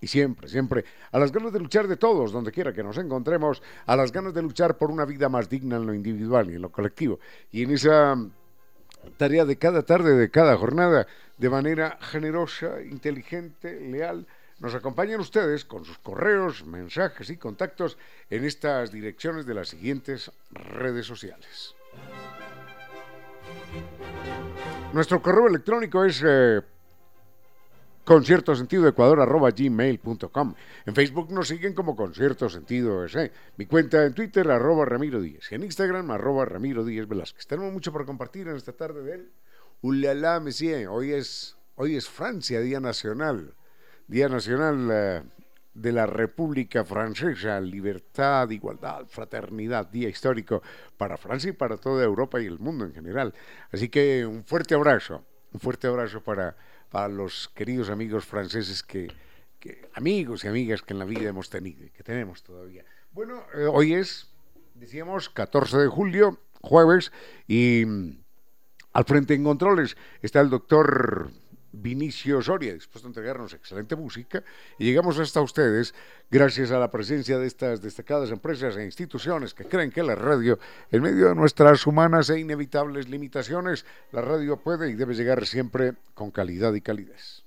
[0.00, 3.62] y siempre, siempre, a las ganas de luchar de todos, donde quiera que nos encontremos,
[3.86, 6.62] a las ganas de luchar por una vida más digna en lo individual y en
[6.62, 7.18] lo colectivo.
[7.50, 8.16] Y en esa
[9.16, 11.06] tarea de cada tarde, de cada jornada,
[11.38, 14.26] de manera generosa, inteligente, leal,
[14.58, 17.98] nos acompañan ustedes con sus correos, mensajes y contactos
[18.30, 21.74] en estas direcciones de las siguientes redes sociales.
[24.94, 26.62] Nuestro correo electrónico es eh,
[28.06, 30.54] concierto sentido ecuador arroba gmail.com.
[30.86, 33.32] En Facebook nos siguen como concierto sentido ese.
[33.56, 35.50] Mi cuenta en Twitter arroba Ramiro Díez.
[35.50, 37.48] Y en Instagram arroba Ramiro Díez Velázquez.
[37.48, 39.32] Tenemos mucho para compartir en esta tarde de él.
[39.82, 40.86] Ulala, Messie.
[40.86, 43.54] Hoy es, hoy es Francia, Día Nacional.
[44.06, 45.22] Día Nacional eh,
[45.74, 47.60] de la República Francesa.
[47.60, 49.88] Libertad, igualdad, fraternidad.
[49.88, 50.62] Día histórico
[50.96, 53.34] para Francia y para toda Europa y el mundo en general.
[53.72, 55.24] Así que un fuerte abrazo.
[55.52, 56.54] Un fuerte abrazo para
[56.90, 59.12] para los queridos amigos franceses que,
[59.94, 62.84] amigos y amigas que en la vida hemos tenido y que tenemos todavía.
[63.12, 64.28] Bueno, eh, hoy es,
[64.74, 67.12] decíamos, 14 de julio, jueves,
[67.48, 68.18] y mm,
[68.92, 71.30] al frente en controles está el doctor
[71.80, 74.42] Vinicio Soria, dispuesto a entregarnos excelente música.
[74.78, 75.94] Y llegamos hasta ustedes
[76.30, 80.58] gracias a la presencia de estas destacadas empresas e instituciones que creen que la radio,
[80.90, 85.94] en medio de nuestras humanas e inevitables limitaciones, la radio puede y debe llegar siempre
[86.14, 87.45] con calidad y calidez.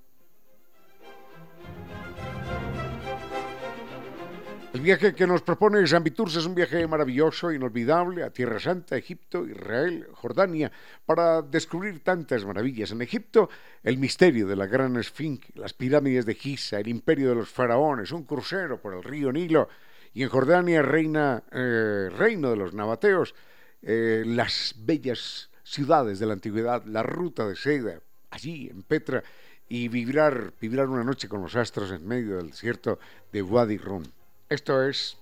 [4.78, 8.96] El viaje que nos propone Jean Viturs es un viaje maravilloso, inolvidable, a Tierra Santa,
[8.96, 10.70] Egipto, Israel, Jordania,
[11.04, 12.92] para descubrir tantas maravillas.
[12.92, 13.50] En Egipto,
[13.82, 18.12] el misterio de la gran esfinge, las pirámides de Giza, el imperio de los faraones,
[18.12, 19.68] un crucero por el río Nilo,
[20.14, 23.34] y en Jordania, reina, eh, reino de los nabateos,
[23.82, 27.98] eh, las bellas ciudades de la antigüedad, la ruta de seda,
[28.30, 29.24] allí en Petra,
[29.68, 33.00] y vibrar, vibrar una noche con los astros en medio del desierto
[33.32, 34.04] de Wadi Rum.
[34.48, 35.18] Esto es,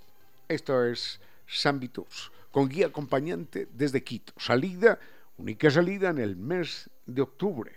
[0.49, 1.81] esto es San
[2.51, 4.33] con guía acompañante desde Quito.
[4.39, 4.99] Salida,
[5.37, 7.73] única salida en el mes de octubre.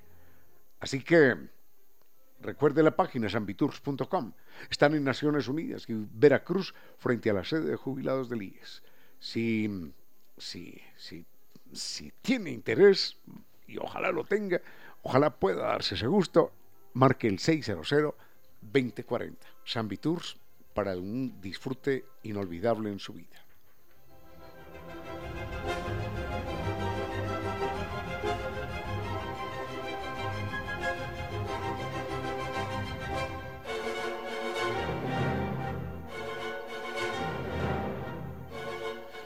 [0.79, 1.35] Así que
[2.41, 4.31] recuerde la página sanviturs.com.
[4.69, 8.83] Están en Naciones Unidas y Veracruz frente a la sede de jubilados del IES.
[9.19, 9.91] Si,
[10.37, 11.25] si, si,
[11.73, 13.17] si tiene interés,
[13.67, 14.61] y ojalá lo tenga,
[15.01, 16.53] ojalá pueda darse ese gusto,
[16.93, 17.89] marque el 600
[18.61, 19.47] 2040.
[19.65, 19.87] San
[20.73, 23.39] para un disfrute inolvidable en su vida.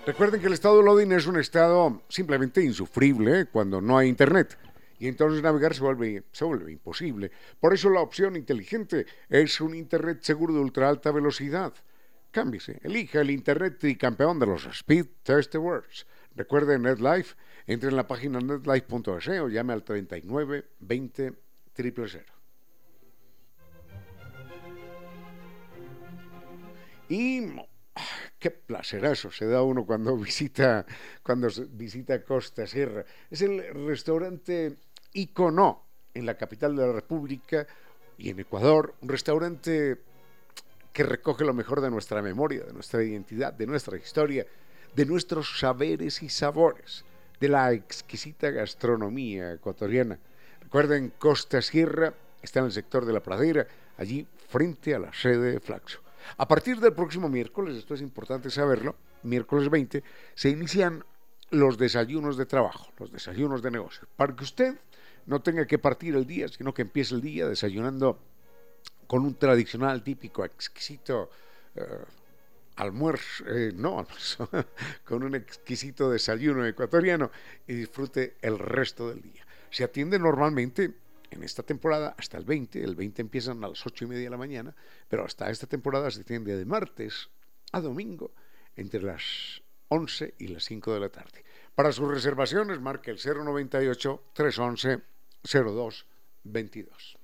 [0.06, 4.58] Recuerden que el estado de loading es un estado simplemente insufrible cuando no hay internet
[5.04, 7.30] y entonces navegar se vuelve, se vuelve imposible.
[7.60, 11.74] Por eso la opción inteligente es un Internet seguro de ultra alta velocidad.
[12.32, 16.08] cámbiese, elija el Internet y campeón de los Speed Test Awards.
[16.38, 17.36] Recuerde NetLife,
[17.68, 21.34] entre en la página netlife.es o llame al 39 20
[21.76, 22.24] 000.
[27.10, 27.42] Y
[28.40, 30.86] qué placerazo se da uno cuando visita
[32.26, 33.04] Costa Sierra.
[33.30, 34.78] Es el restaurante
[35.14, 37.66] Icono en la capital de la República
[38.18, 40.02] y en Ecuador, un restaurante
[40.92, 44.46] que recoge lo mejor de nuestra memoria, de nuestra identidad, de nuestra historia,
[44.96, 47.04] de nuestros saberes y sabores,
[47.40, 50.20] de la exquisita gastronomía ecuatoriana.
[50.62, 53.66] Recuerden, Costa Sierra está en el sector de la pradera,
[53.98, 56.00] allí frente a la sede de Flaxo.
[56.38, 60.04] A partir del próximo miércoles, esto es importante saberlo, miércoles 20,
[60.36, 61.04] se inician
[61.54, 64.76] los desayunos de trabajo, los desayunos de negocio, para que usted
[65.28, 68.20] no tenga que partir el día, sino que empiece el día desayunando
[69.06, 71.30] con un tradicional, típico, exquisito
[71.76, 71.86] eh,
[72.78, 74.08] almuerzo, eh, no
[75.06, 77.30] con un exquisito desayuno ecuatoriano
[77.68, 79.46] y disfrute el resto del día.
[79.70, 80.92] Se atiende normalmente
[81.30, 84.30] en esta temporada hasta el 20, el 20 empiezan a las 8 y media de
[84.32, 84.76] la mañana,
[85.08, 87.30] pero hasta esta temporada se atiende de martes
[87.72, 88.32] a domingo
[88.76, 89.63] entre las
[89.94, 91.44] 11 y las 5 de la tarde.
[91.76, 95.02] Para sus reservaciones marque el 098 311
[95.44, 97.18] 0222.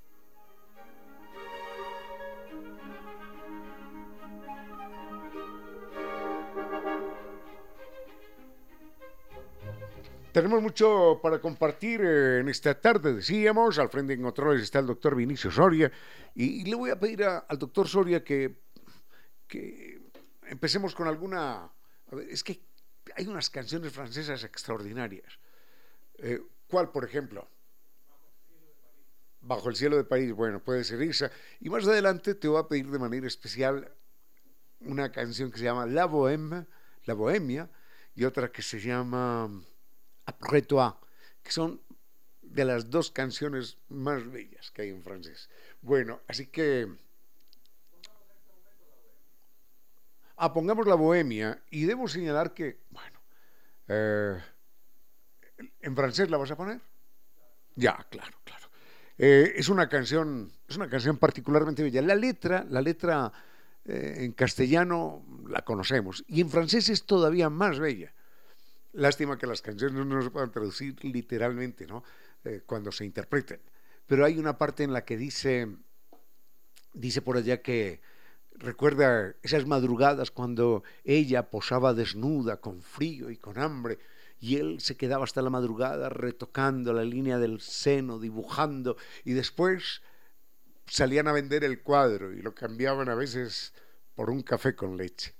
[10.31, 13.80] Tenemos mucho para compartir eh, en esta tarde, decíamos.
[13.80, 15.92] Al frente en controles está el doctor Vinicio Soria.
[16.36, 18.60] Y, le voy a pedir al doctor Soria que,
[19.48, 20.00] que
[20.48, 21.72] empecemos con alguna.
[22.30, 22.62] Es que
[23.16, 25.40] hay unas canciones francesas extraordinarias.
[26.18, 27.48] Eh, ¿Cuál, por ejemplo?
[29.42, 30.34] Bajo el cielo de París.
[30.34, 31.32] Bueno, puede ser esa.
[31.60, 33.92] Y más adelante te voy a pedir de manera especial
[34.82, 36.66] una canción que se llama La Bohème,
[37.06, 37.70] La Bohemia,
[38.16, 39.50] y otra que se llama
[40.26, 40.94] Après toi,
[41.42, 41.82] que son
[42.42, 45.50] de las dos canciones más bellas que hay en francés.
[45.82, 46.88] Bueno, así que...
[50.41, 53.19] Ah, pongamos la bohemia y debo señalar que, bueno,
[53.89, 54.39] eh,
[55.81, 56.80] ¿en francés la vas a poner?
[57.75, 58.69] Ya, claro, claro.
[59.18, 62.01] Eh, es una canción, es una canción particularmente bella.
[62.01, 63.33] La letra, la letra
[63.83, 68.13] eh, en castellano la conocemos y en francés es todavía más bella.
[68.94, 72.01] Lástima que las canciones no se puedan traducir literalmente, ¿no?
[72.65, 73.59] Cuando se interpreten.
[74.07, 75.68] Pero hay una parte en la que dice,
[76.94, 78.00] dice por allá que
[78.56, 84.00] recuerda esas madrugadas cuando ella posaba desnuda, con frío y con hambre,
[84.40, 90.01] y él se quedaba hasta la madrugada retocando la línea del seno, dibujando, y después
[90.88, 93.74] salían a vender el cuadro y lo cambiaban a veces
[94.16, 95.34] por un café con leche.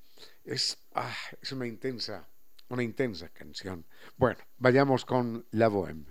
[0.44, 2.27] Es, ah, es una intensa
[2.69, 3.85] una intensa canción.
[4.17, 6.06] Bueno, vayamos con La Bohème.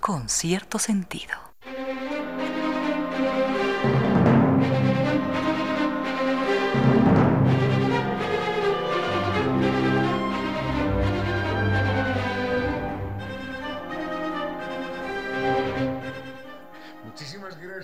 [0.00, 1.51] Con cierto sentido.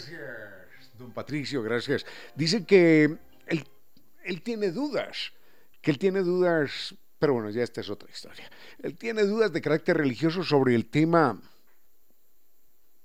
[0.07, 2.07] Gracias, don Patricio, gracias.
[2.35, 3.19] Dice que
[4.29, 5.33] él tiene dudas,
[5.81, 8.49] que él tiene dudas, pero bueno, ya esta es otra historia.
[8.83, 11.41] Él tiene dudas de carácter religioso sobre el tema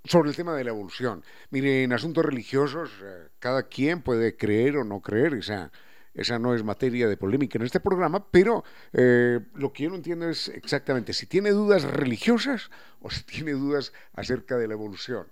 [0.06, 1.24] sobre el tema de la evolución.
[1.50, 5.72] Mire, en asuntos religiosos, eh, cada quien puede creer o no creer, esa,
[6.14, 9.96] esa no es materia de polémica en este programa, pero eh, lo que yo no
[9.96, 12.70] entiendo es exactamente si tiene dudas religiosas
[13.00, 15.26] o si tiene dudas acerca de la evolución.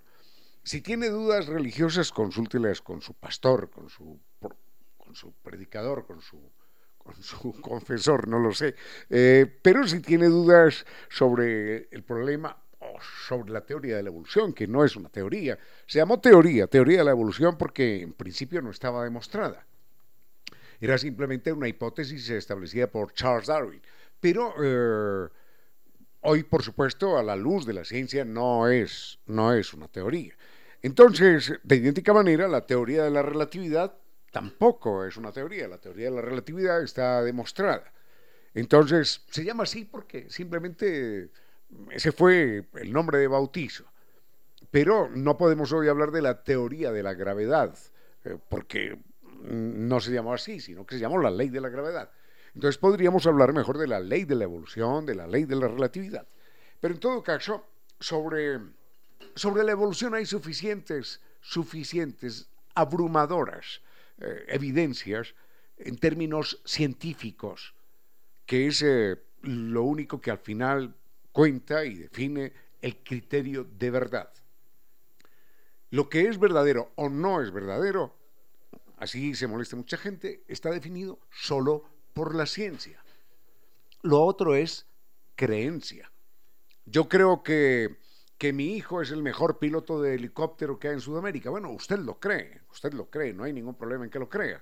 [0.64, 4.20] Si tiene dudas religiosas, consúltelas con su pastor, con su
[5.20, 6.52] con predicador, con su,
[6.98, 8.76] con su confesor, no lo sé.
[9.10, 14.54] Eh, pero si tiene dudas sobre el problema o sobre la teoría de la evolución,
[14.54, 18.62] que no es una teoría, se llamó teoría, teoría de la evolución, porque en principio
[18.62, 19.66] no estaba demostrada.
[20.80, 23.82] Era simplemente una hipótesis establecida por Charles Darwin.
[24.20, 25.30] Pero eh,
[26.22, 30.36] hoy, por supuesto, a la luz de la ciencia, no es, no es una teoría.
[30.82, 33.94] Entonces, de idéntica manera, la teoría de la relatividad
[34.32, 35.68] tampoco es una teoría.
[35.68, 37.92] La teoría de la relatividad está demostrada.
[38.54, 41.30] Entonces, se llama así porque simplemente
[41.92, 43.86] ese fue el nombre de bautizo.
[44.72, 47.78] Pero no podemos hoy hablar de la teoría de la gravedad,
[48.24, 48.98] eh, porque
[49.44, 52.10] no se llamó así, sino que se llamó la ley de la gravedad.
[52.54, 55.68] Entonces podríamos hablar mejor de la ley de la evolución, de la ley de la
[55.68, 56.28] relatividad.
[56.80, 57.66] Pero en todo caso,
[58.00, 58.60] sobre,
[59.36, 63.82] sobre la evolución hay suficientes, suficientes abrumadoras
[64.20, 65.34] eh, evidencias
[65.78, 67.74] en términos científicos,
[68.46, 70.96] que es eh, lo único que al final
[71.32, 74.32] cuenta y define el criterio de verdad.
[75.90, 78.16] Lo que es verdadero o no es verdadero,
[78.98, 83.04] así se molesta mucha gente, está definido solo por la ciencia.
[84.02, 84.86] Lo otro es
[85.36, 86.12] creencia.
[86.86, 87.98] Yo creo que,
[88.42, 91.52] que mi hijo es el mejor piloto de helicóptero que hay en Sudamérica.
[91.52, 94.60] Bueno, usted lo cree, usted lo cree, no hay ningún problema en que lo crea.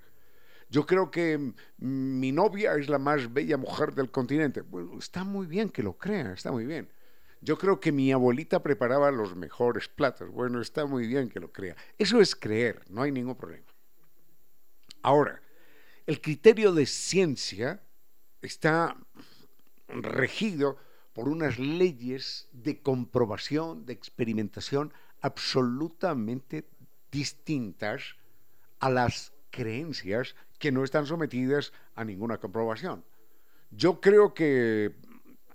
[0.69, 4.59] Yo creo que mi novia es la más bella mujer del continente.
[4.59, 6.91] Bueno, está muy bien que lo crea, está muy bien.
[7.39, 10.29] Yo creo que mi abuelita preparaba los mejores platos.
[10.29, 11.77] Bueno, está muy bien que lo crea.
[11.97, 13.65] Eso es creer, no hay ningún problema.
[15.01, 15.41] Ahora,
[16.05, 17.81] el criterio de ciencia
[18.41, 18.97] está
[19.87, 20.77] regido
[21.19, 26.65] por unas leyes de comprobación, de experimentación absolutamente
[27.11, 28.15] distintas
[28.79, 33.03] a las creencias que no están sometidas a ninguna comprobación.
[33.69, 34.95] Yo creo que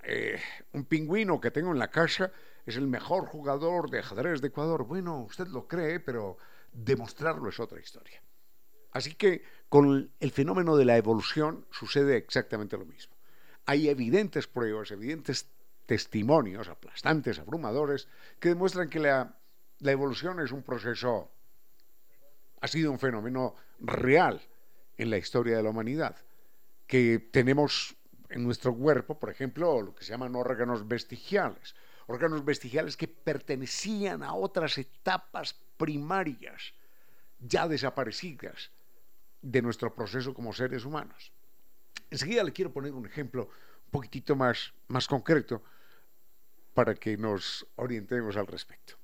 [0.03, 0.39] eh,
[0.75, 2.31] un pingüino que tengo en la casa
[2.67, 4.85] es el mejor jugador de ajedrez de Ecuador.
[4.85, 6.37] Bueno, usted lo cree, pero
[6.75, 8.23] demostrarlo es otra historia.
[8.91, 13.15] Así que con el fenómeno de la evolución sucede exactamente lo mismo.
[13.65, 15.54] Hay evidentes pruebas, evidentes
[15.87, 18.09] testimonios aplastantes, abrumadores,
[18.41, 19.37] que demuestran que la,
[19.81, 21.31] la evolución es un proceso,
[22.61, 24.41] ha sido un fenómeno real
[24.97, 26.17] en la historia de la humanidad,
[26.87, 27.97] que tenemos
[28.31, 31.75] en nuestro cuerpo, por ejemplo, lo que se llaman órganos vestigiales,
[32.07, 36.75] órganos vestigiales que pertenecían a otras etapas primarias,
[37.41, 38.71] ya desaparecidas
[39.43, 41.33] de nuestro proceso como seres humanos.
[42.11, 45.63] Enseguida le quiero poner un ejemplo un poquitito más, más concreto
[46.75, 48.95] para que nos orientemos al respecto.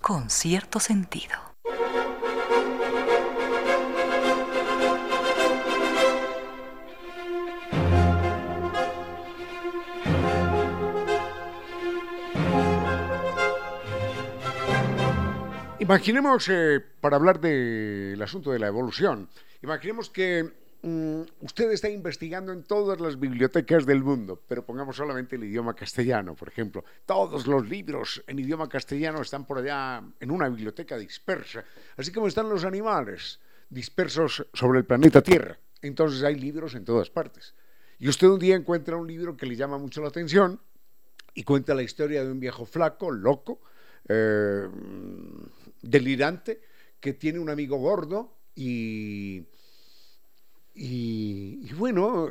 [0.00, 1.36] Con cierto sentido.
[15.80, 19.30] Imaginemos, eh, para hablar del asunto de la evolución,
[19.62, 25.36] imaginemos que mm, usted está investigando en todas las bibliotecas del mundo, pero pongamos solamente
[25.36, 26.84] el idioma castellano, por ejemplo.
[27.06, 31.64] Todos los libros en idioma castellano están por allá en una biblioteca dispersa,
[31.96, 35.58] así como están los animales dispersos sobre el planeta Tierra.
[35.82, 37.54] Entonces hay libros en todas partes.
[37.98, 40.60] Y usted un día encuentra un libro que le llama mucho la atención
[41.34, 43.60] y cuenta la historia de un viejo flaco, loco,
[44.08, 44.68] eh,
[45.82, 46.60] delirante
[47.00, 49.46] que tiene un amigo gordo y,
[50.80, 52.28] y, bueno,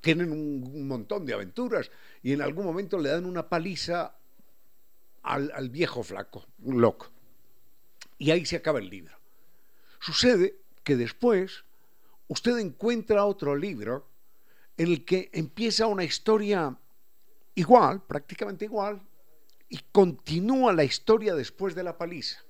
[0.00, 1.88] tienen un, montón de aventuras
[2.20, 4.16] y en algún momento le dan una paliza
[5.22, 7.12] al, al viejo flaco, un loco.
[8.18, 9.16] Y ahí se acaba el libro.
[10.00, 11.64] Sucede que después
[12.26, 14.08] usted encuentra otro libro
[14.76, 16.76] en el que empieza una historia
[17.54, 19.00] igual, prácticamente igual,
[19.68, 22.40] y continúa la historia después de la paliza.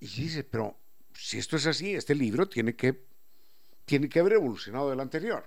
[0.00, 0.74] Y dice, pero
[1.12, 3.11] si esto es así, este libro tiene que,
[3.84, 5.44] tiene que haber evolucionado del anterior.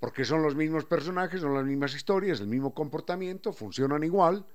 [0.00, 4.46] Porque son los mismos personajes, son las mismas historias, el mismo comportamiento, funcionan igual.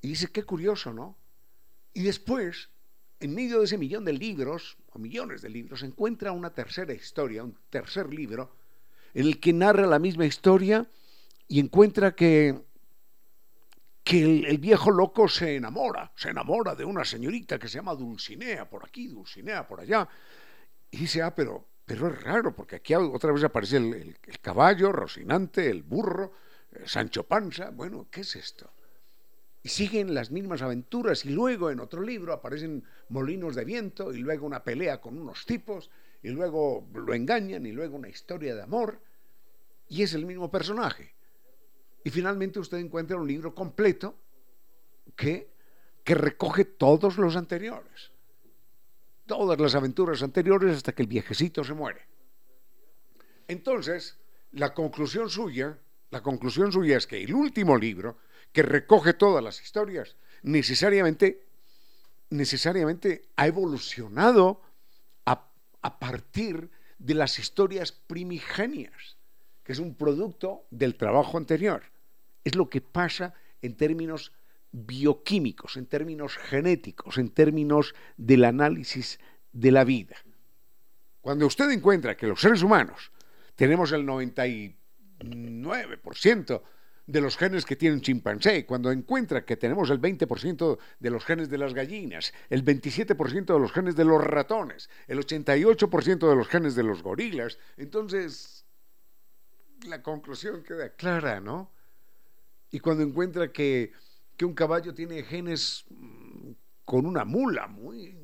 [0.00, 1.16] Y dice, qué curioso, ¿no?
[1.92, 2.70] Y después,
[3.18, 7.44] en medio de ese millón de libros, o millones de libros, encuentra una tercera historia,
[7.44, 8.56] un tercer libro,
[9.12, 10.86] en el que narra la misma historia
[11.48, 12.64] y encuentra que
[14.10, 18.68] que el, viejo loco se enamora, se enamora de una señorita que se llama Dulcinea
[18.68, 20.08] por aquí, Dulcinea por allá.
[20.90, 25.68] Y dice, ah, pero, pero es raro, porque aquí otra vez aparece el, caballo, Rocinante,
[25.68, 26.32] el burro,
[26.70, 27.70] eh, Sancho Panza.
[27.70, 28.70] Bueno, ¿qué es esto?
[29.64, 34.18] Y siguen las mismas aventuras y luego en otro libro aparecen molinos de viento y
[34.18, 35.90] luego una pelea con unos tipos
[36.22, 39.00] y luego lo engañan y luego una historia de amor
[39.88, 41.12] y es el mismo personaje.
[42.04, 44.14] Y finalmente usted encuentra un libro completo
[45.16, 45.50] que,
[46.04, 48.12] que recoge todos los anteriores,
[49.30, 52.00] todas las aventuras anteriores hasta que el viejecito se muere.
[53.46, 54.18] Entonces,
[54.50, 55.78] la conclusión suya,
[56.10, 58.18] la conclusión suya es que el último libro,
[58.52, 61.46] que recoge todas las historias, necesariamente,
[62.30, 64.60] necesariamente ha evolucionado
[65.26, 65.48] a,
[65.80, 66.68] a partir
[66.98, 69.16] de las historias primigenias
[69.70, 71.82] es un producto del trabajo anterior.
[72.42, 74.32] Es lo que pasa en términos
[74.72, 79.20] bioquímicos, en términos genéticos, en términos del análisis
[79.52, 80.16] de la vida.
[81.20, 83.12] Cuando usted encuentra que los seres humanos
[83.56, 86.62] tenemos el 99%
[87.06, 91.24] de los genes que tiene un chimpancé, cuando encuentra que tenemos el 20% de los
[91.24, 96.36] genes de las gallinas, el 27% de los genes de los ratones, el 88% de
[96.36, 98.64] los genes de los gorilas, entonces
[99.86, 101.72] la conclusión queda clara, ¿no?
[102.70, 103.92] Y cuando encuentra que,
[104.44, 106.52] un caballo tiene genes mm,
[106.84, 108.16] con una mula, muy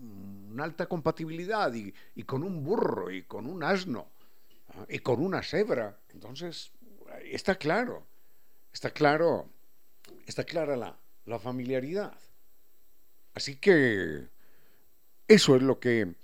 [0.51, 4.09] una alta compatibilidad, y, con un burro, y con un asno,
[4.71, 4.87] ¿ah?
[4.89, 6.73] y con una cebra, entonces
[7.25, 8.07] está claro
[8.77, 9.49] Está claro,
[10.27, 12.13] está clara la, familiaridad.
[13.33, 14.29] Así que
[15.27, 16.15] eso es lo que,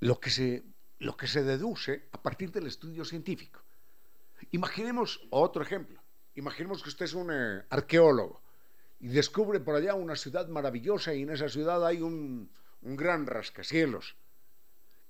[0.00, 0.64] lo, que se,
[0.98, 3.60] lo que se deduce a partir del estudio científico.
[4.50, 6.02] Imaginemos otro ejemplo.
[6.34, 8.42] Imaginemos que usted es un eh, arqueólogo
[9.00, 12.50] y descubre por allá una ciudad maravillosa y en esa ciudad hay un,
[12.80, 14.16] gran rascacielos.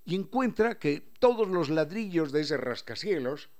[0.04, 3.50] Y encuentra que todos los ladrillos de ese rascacielos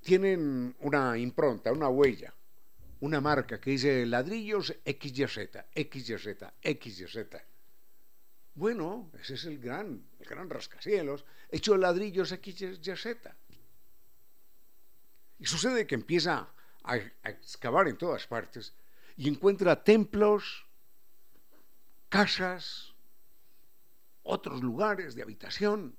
[0.00, 2.34] tienen una impronta, una huella,
[3.00, 7.16] una marca que dice ladrillos XYZ, XYZ, XYZ.
[8.54, 13.06] Bueno, ese es el gran, el gran rascacielos, hecho de ladrillos XYZ.
[15.40, 16.48] Y sucede que empieza
[16.84, 18.74] a, excavar en todas partes
[19.16, 20.66] y encuentra templos,
[22.08, 22.94] casas,
[24.22, 25.96] otros lugares de habitación,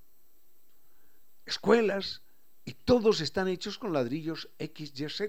[1.46, 2.22] escuelas,
[2.68, 5.22] y todos están hechos con ladrillos XYZ,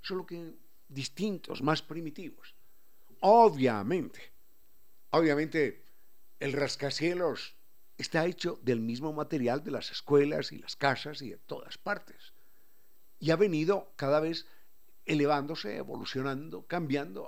[0.00, 0.54] solo que
[0.88, 2.54] distintos, más primitivos.
[3.20, 4.32] Obviamente,
[5.10, 5.84] obviamente
[6.40, 7.56] el rascacielos
[7.98, 12.32] está hecho del mismo material de las escuelas y las casas y de todas partes.
[13.20, 14.46] Y ha venido cada vez
[15.08, 17.26] elevándose, evolucionando, cambiando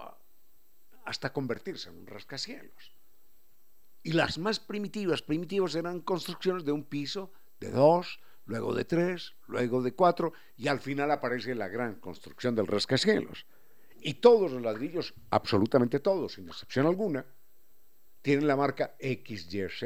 [1.05, 2.95] hasta convertirse en un rascacielos.
[4.03, 9.35] Y las más primitivas, primitivas eran construcciones de un piso, de dos, luego de tres,
[9.47, 13.47] luego de cuatro, y al final aparece la gran construcción del rascacielos.
[14.03, 17.27] Y todos los ladrillos, absolutamente todos, sin excepción alguna,
[18.23, 19.83] tienen la marca XYZ.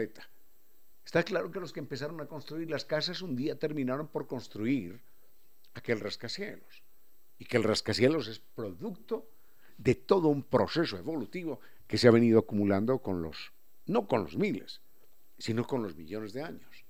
[1.05, 5.01] Está claro que los que empezaron a construir las casas un día terminaron por construir
[5.75, 6.84] aquel rascacielos.
[7.39, 9.29] Y que el rascacielos es producto
[9.79, 13.53] de todo un proceso evolutivo que se ha venido acumulando con los,
[13.87, 14.81] no con los miles,
[15.39, 16.85] sino con los millones de años.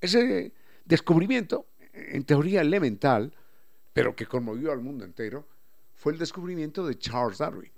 [0.00, 0.52] Ese
[0.84, 3.32] descubrimiento, en teoría elemental,
[3.92, 5.48] pero que conmovió al mundo entero,
[5.94, 7.72] fue el descubrimiento de Charles Darwin.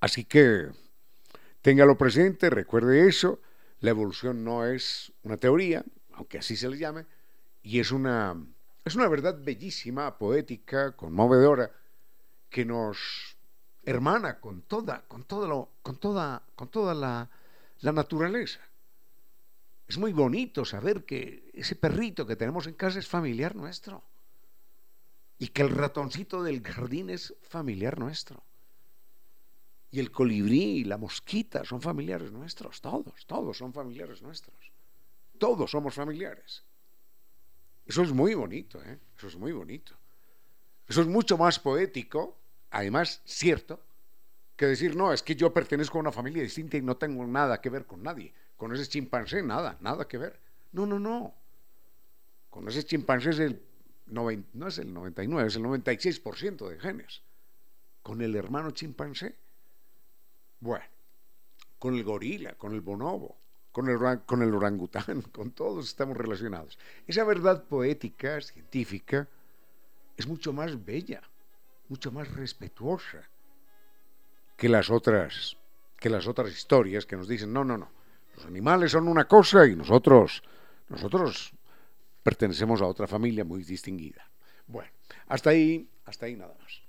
[0.00, 0.70] Así que
[1.60, 3.40] téngalo presente, recuerde eso,
[3.80, 7.06] la evolución no es una teoría, aunque así se le llame,
[7.62, 8.36] y es una,
[8.84, 11.70] es una verdad bellísima, poética, conmovedora,
[12.50, 13.36] que nos
[13.84, 17.28] hermana con toda, con todo lo, con toda, con toda la,
[17.80, 18.60] la naturaleza.
[19.88, 24.02] Es muy bonito saber que ese perrito que tenemos en casa es familiar nuestro.
[25.38, 28.42] Y que el ratoncito del jardín es familiar nuestro.
[29.90, 32.80] Y el colibrí y la mosquita son familiares nuestros.
[32.80, 34.56] Todos, todos son familiares nuestros.
[35.38, 36.64] Todos somos familiares.
[37.92, 38.98] Eso es muy bonito, ¿eh?
[39.18, 39.92] Eso es muy bonito.
[40.88, 42.38] Eso es mucho más poético,
[42.70, 43.84] además cierto,
[44.56, 47.60] que decir, no, es que yo pertenezco a una familia distinta y no tengo nada
[47.60, 48.32] que ver con nadie.
[48.56, 50.40] Con ese chimpancé, nada, nada que ver.
[50.72, 51.34] No, no, no.
[52.48, 53.62] Con ese chimpancé es el
[54.06, 57.20] no es el 99, es el 96% de genes.
[58.02, 59.36] Con el hermano chimpancé.
[60.60, 60.86] Bueno,
[61.78, 63.36] con el gorila, con el bonobo,
[63.72, 66.78] con el, orangután, con todos estamos relacionados.
[67.06, 69.26] Esa verdad poética, científica,
[70.16, 71.22] es mucho más bella,
[71.88, 73.28] mucho más respetuosa
[74.56, 75.56] que las otras
[75.98, 77.88] que las otras historias que nos dicen, no, no, no,
[78.34, 80.42] los animales son una cosa y nosotros,
[80.88, 81.52] nosotros
[82.24, 84.28] pertenecemos a otra familia muy distinguida.
[84.66, 84.90] Bueno,
[85.28, 86.81] hasta ahí, hasta ahí nada más.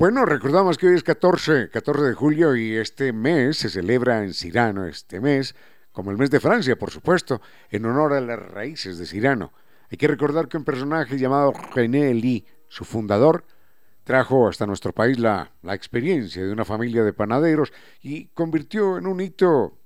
[0.00, 4.32] Bueno, recordamos que hoy es 14, 14 de julio y este mes se celebra en
[4.32, 5.54] Cirano, este mes,
[5.92, 9.52] como el mes de Francia, por supuesto, en honor a las raíces de Cirano.
[9.90, 13.44] Hay que recordar que un personaje llamado René Lee, su fundador,
[14.02, 19.06] trajo hasta nuestro país la, la experiencia de una familia de panaderos y convirtió en
[19.06, 19.76] un hito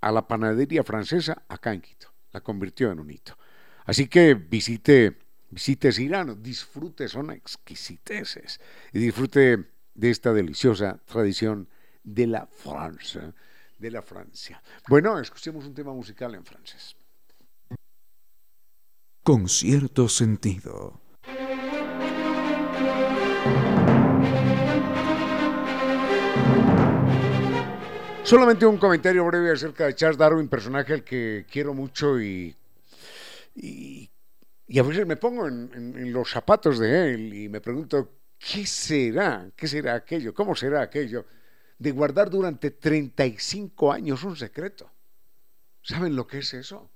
[0.00, 2.06] a la panadería francesa acá en Quito.
[2.30, 3.36] La convirtió en un hito.
[3.84, 5.18] Así que visite
[5.50, 8.60] visite Cirano, disfrute, son exquisiteces
[8.92, 11.68] y disfrute de esta deliciosa tradición
[12.02, 13.34] de la Francia,
[13.78, 14.62] de la Francia.
[14.88, 16.96] Bueno, escuchemos un tema musical en francés.
[19.22, 21.00] Con cierto sentido.
[28.22, 32.54] Solamente un comentario breve acerca de Charles Darwin, personaje al que quiero mucho y,
[33.56, 34.09] y,
[34.78, 39.50] a veces me pongo en, los zapatos de él y me pregunto, ¿qué será?
[39.56, 40.32] ¿Qué será aquello?
[40.32, 41.26] ¿Cómo será aquello
[41.76, 44.88] de guardar durante 35 años un secreto?
[45.82, 46.88] ¿Saben lo que es eso?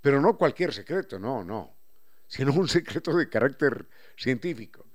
[0.00, 1.76] Pero no cualquier secreto, no, no,
[2.26, 4.86] sino un secreto de carácter científico.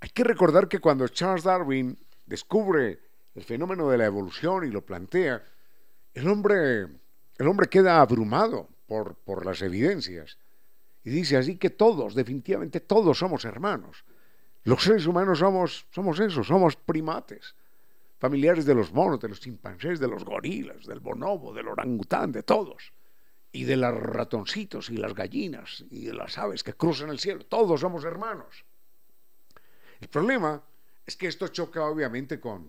[0.00, 2.98] Hay que recordar que cuando Charles Darwin descubre
[3.32, 5.40] el fenómeno de la evolución y lo plantea,
[6.14, 6.88] el hombre,
[7.38, 10.36] el hombre queda abrumado por, por las evidencias
[11.04, 14.04] y dice así que todos, definitivamente todos somos hermanos.
[14.64, 17.54] Los seres humanos somos, somos eso, somos primates,
[18.18, 22.42] familiares de los monos, de los chimpancés, de los gorilas, del bonobo, del orangután, de
[22.42, 22.94] todos,
[23.52, 27.44] y de los ratoncitos y las gallinas y de las aves que cruzan el cielo,
[27.44, 28.64] todos somos hermanos.
[30.00, 30.62] El problema
[31.04, 32.66] es que esto choca obviamente con,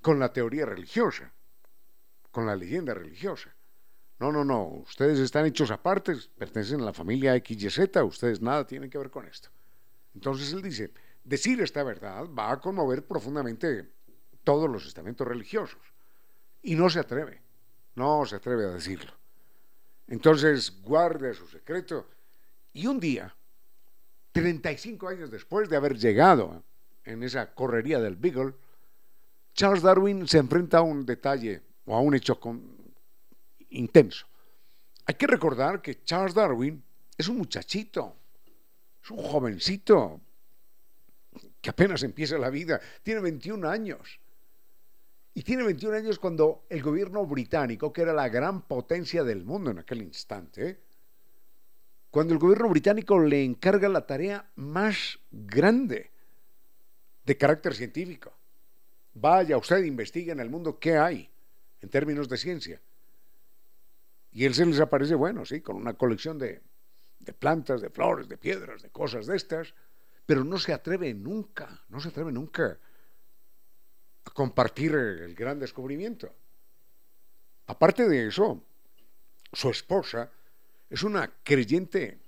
[0.00, 1.32] con la teoría religiosa,
[2.32, 3.54] con la leyenda religiosa.
[4.18, 8.88] No, no, no, ustedes están hechos aparte, pertenecen a la familia XYZ, ustedes nada tienen
[8.88, 9.48] que ver con esto.
[10.14, 10.92] Entonces él dice,
[11.24, 13.90] decir esta verdad va a conmover profundamente
[14.44, 15.80] todos los estamentos religiosos.
[16.62, 17.42] Y no se atreve,
[17.96, 19.12] no se atreve a decirlo.
[20.06, 22.06] Entonces guarda su secreto
[22.72, 23.34] y un día,
[24.32, 26.62] 35 años después de haber llegado
[27.04, 28.54] en esa correría del Beagle,
[29.54, 32.38] Charles Darwin se enfrenta a un detalle o a un hecho
[33.72, 34.26] intenso.
[35.06, 36.82] Hay que recordar que Charles Darwin
[37.16, 38.16] es un muchachito,
[39.02, 40.20] es un jovencito
[41.60, 44.20] que apenas empieza la vida, tiene 21 años.
[45.34, 49.70] Y tiene 21 años cuando el gobierno británico, que era la gran potencia del mundo
[49.70, 50.80] en aquel instante,
[52.10, 56.10] cuando el gobierno británico le encarga la tarea más grande
[57.24, 58.32] de carácter científico,
[59.14, 61.28] Vaya usted, investigue en el mundo qué hay
[61.80, 62.80] en términos de ciencia.
[64.32, 66.62] Y él se les aparece, bueno, sí, con una colección de,
[67.18, 69.74] de plantas, de flores, de piedras, de cosas de estas,
[70.26, 72.78] pero no se atreve nunca, no se atreve nunca
[74.24, 76.32] a compartir el gran descubrimiento.
[77.66, 78.62] Aparte de eso,
[79.52, 80.30] su esposa
[80.88, 82.18] es una creyente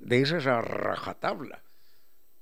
[0.00, 1.62] de esas a rajatabla.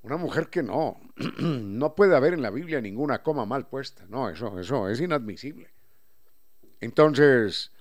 [0.03, 1.01] Una mujer que no,
[1.39, 4.05] no puede haber en la Biblia ninguna coma mal puesta.
[4.09, 5.71] No, eso, eso es inadmisible.
[6.81, 7.73] Entonces,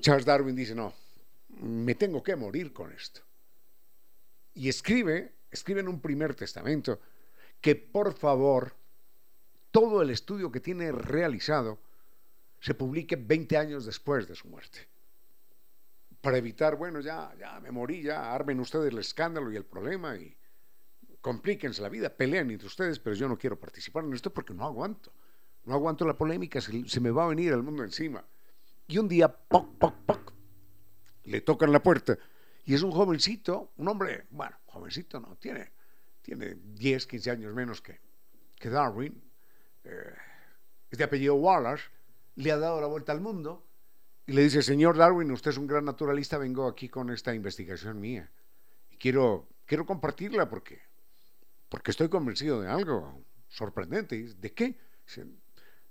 [0.00, 0.92] Charles Darwin dice, no,
[1.60, 3.20] me tengo que morir con esto.
[4.54, 7.00] Y escribe, escribe en un primer testamento,
[7.60, 8.74] que por favor,
[9.70, 11.78] todo el estudio que tiene realizado
[12.60, 14.88] se publique 20 años después de su muerte
[16.26, 20.16] para evitar, bueno, ya, ya me morí, ya armen ustedes el escándalo y el problema
[20.16, 20.36] y
[21.20, 24.64] complíquense la vida, peleen entre ustedes, pero yo no quiero participar en esto porque no
[24.64, 25.12] aguanto.
[25.66, 28.24] No aguanto la polémica, se, me va a venir el mundo encima.
[28.88, 30.32] Y un día, poc, poc, poc,
[31.24, 32.16] le tocan la puerta
[32.64, 35.72] y es un jovencito, un hombre, bueno, jovencito no, tiene,
[36.22, 38.00] tiene 10, 15 años menos que,
[38.68, 39.22] Darwin,
[39.84, 40.14] eh,
[40.90, 41.84] es de apellido Wallace,
[42.34, 43.64] le ha dado la vuelta al mundo
[44.26, 48.00] y le dice, señor Darwin, usted es un gran naturalista, vengo aquí con esta investigación
[48.00, 48.28] mía.
[48.90, 50.80] Y quiero, quiero compartirla porque,
[51.68, 54.34] porque estoy convencido de algo sorprendente.
[54.34, 54.76] ¿De qué?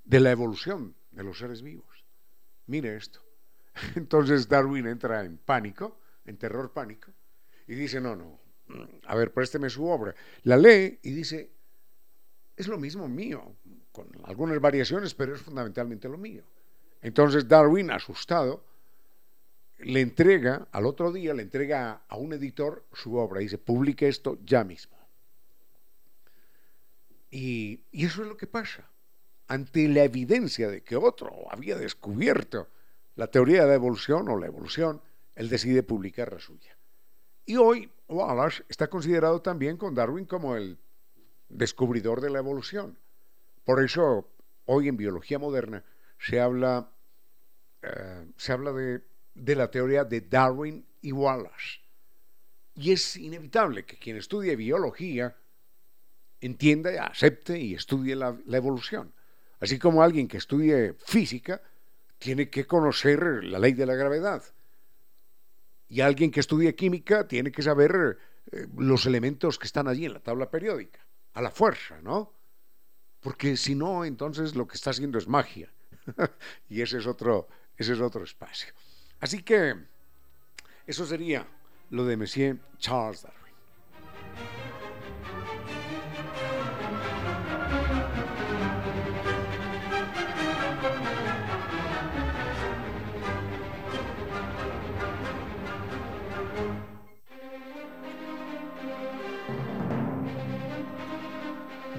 [0.03, 1.94] De la evolución de los seres vivos.
[2.67, 3.19] Mire esto.
[3.95, 7.11] Entonces Darwin entra en pánico, en terror pánico,
[7.67, 8.39] y dice, no, no,
[9.05, 10.15] a ver, présteme su obra.
[10.43, 11.51] La lee y dice,
[12.55, 13.55] es lo mismo mío,
[13.91, 16.43] con algunas variaciones, pero es fundamentalmente lo mío.
[17.01, 18.63] Entonces Darwin, asustado,
[19.79, 24.07] le entrega, al otro día, le entrega a un editor su obra y dice, publique
[24.07, 24.95] esto ya mismo.
[27.29, 28.89] Y, y, eso es lo que pasa.
[29.47, 32.67] Ante la evidencia de que otro había descubierto
[33.15, 35.01] la teoría de la evolución o la evolución,
[35.35, 36.77] él decide publicar la suya.
[37.45, 40.77] Y hoy Wallace está considerado también con Darwin como el
[41.47, 42.97] descubridor de la evolución.
[43.63, 44.27] Por eso,
[44.65, 45.83] hoy en biología moderna
[46.17, 46.89] se habla
[47.85, 51.81] eh, se habla de, la teoría de Darwin y Wallace.
[52.73, 55.35] Y es inevitable que quien estudie biología
[56.41, 59.13] entienda, acepte y estudie la, la, evolución.
[59.59, 61.61] Así como alguien que estudie física
[62.17, 64.43] tiene que conocer la ley de la gravedad.
[65.87, 68.17] Y alguien que estudie química tiene que saber
[68.51, 72.33] eh, los elementos que están allí en la tabla periódica, a la fuerza, ¿no?
[73.19, 75.71] Porque si no, entonces lo que está haciendo es magia.
[76.69, 78.73] y ese es otro, ese es otro espacio.
[79.19, 79.75] Así que
[80.85, 81.47] eso sería
[81.89, 83.44] lo de Monsieur Charles Darwin.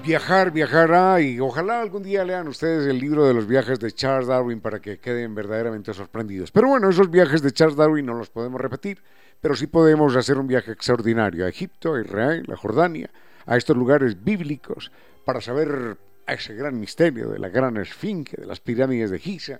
[0.07, 4.27] Viajar, viajará y ojalá algún día lean ustedes el libro de los viajes de Charles
[4.27, 6.49] Darwin para que queden verdaderamente sorprendidos.
[6.49, 9.03] Pero bueno, esos viajes de Charles Darwin no los podemos repetir,
[9.41, 13.09] pero sí podemos hacer un viaje extraordinario a Egipto, a Israel, a Jordania,
[13.45, 14.93] a estos lugares bíblicos
[15.25, 19.59] para saber ese gran misterio de la gran esfinge, de las pirámides de Giza,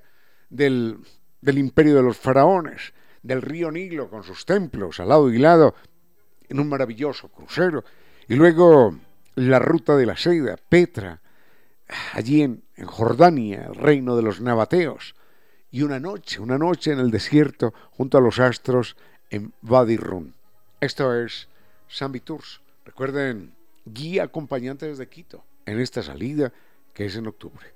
[0.49, 0.97] del,
[1.41, 5.75] del imperio de los faraones, del río Nilo con sus templos al lado y lado
[6.47, 7.83] en un maravilloso crucero.
[8.29, 8.95] Y luego
[9.37, 11.21] la ruta de la seda, Petra,
[12.13, 15.13] allí en, Jordania, el reino de los nabateos,
[15.69, 18.97] y una noche, una noche en el desierto junto a los astros
[19.29, 20.33] en Wadi Rum.
[20.81, 21.49] Esto es
[21.87, 22.61] Sambi Tours.
[22.83, 23.53] Recuerden,
[23.85, 26.51] guía acompañante desde Quito en esta salida
[26.93, 27.73] que es en octubre.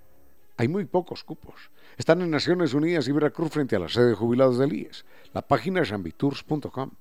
[0.57, 1.69] Hay muy pocos cupos.
[1.97, 5.05] Están en Naciones Unidas y Veracruz frente a la sede de jubilados del IES.
[5.33, 6.91] La página es ambitours.com.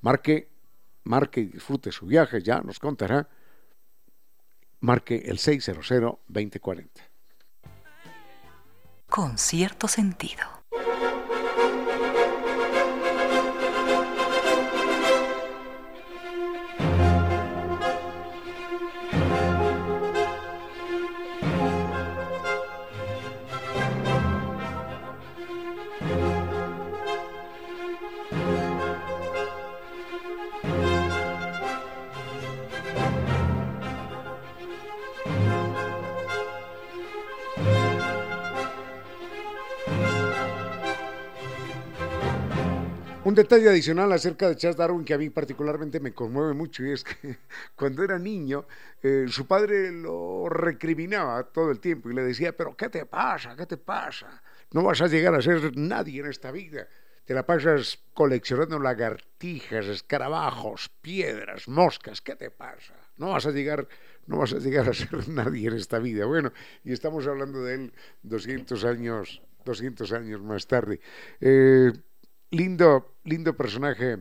[0.00, 0.48] Marque,
[1.04, 3.28] marque y disfrute su viaje, ya nos contará
[4.80, 6.88] marque el 600-2040.
[9.08, 10.57] Con cierto sentido.
[43.28, 46.92] Un detalle adicional acerca de Charles Darwin que a mí particularmente me conmueve mucho y
[46.92, 47.36] es que
[47.76, 48.64] cuando era niño
[49.02, 53.54] eh, su padre lo recriminaba todo el tiempo y le decía, pero ¿qué te pasa?
[53.54, 54.42] ¿Qué te pasa?
[54.70, 56.88] No vas a llegar a ser nadie en esta vida.
[57.26, 62.22] Te la pasas coleccionando lagartijas, escarabajos, piedras, moscas.
[62.22, 62.94] ¿Qué te pasa?
[63.18, 63.86] No vas a llegar,
[64.26, 66.24] no vas a llegar a ser nadie en esta vida.
[66.24, 66.50] Bueno,
[66.82, 70.98] y estamos hablando de él 200 años, 200 años más tarde.
[71.42, 71.92] Eh,
[72.50, 74.18] lindo, lindo personaje,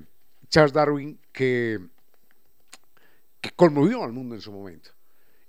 [0.50, 1.80] Charles Darwin, que,
[3.56, 4.92] conmovió al mundo en su momento.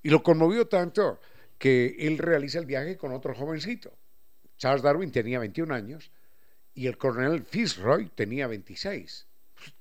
[0.02, 1.20] Y lo conmovió tanto
[1.58, 3.92] que él realiza el viaje con otro jovencito.
[4.56, 6.10] Charles Darwin tenía 21 años
[6.74, 9.26] y el coronel Fitzroy tenía 26.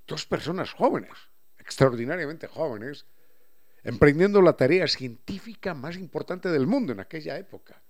[0.07, 1.11] Dos personas jóvenes,
[1.59, 3.05] extraordinariamente jóvenes,
[3.83, 7.81] emprendiendo la tarea científica más importante del mundo en aquella época.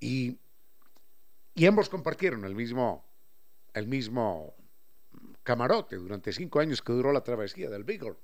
[0.00, 0.38] Y,
[1.54, 3.07] y ambos compartieron el mismo,
[3.74, 4.54] el mismo
[5.42, 8.16] camarote durante cinco años que duró la travesía del Beagle.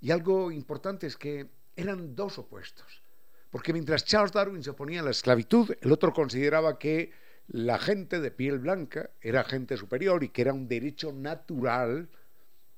[0.00, 3.02] Y algo importante es que eran dos opuestos,
[3.50, 7.12] porque mientras Charles Darwin se oponía a la esclavitud, el otro consideraba que
[7.48, 12.08] la gente de piel blanca era gente superior y que era un derecho natural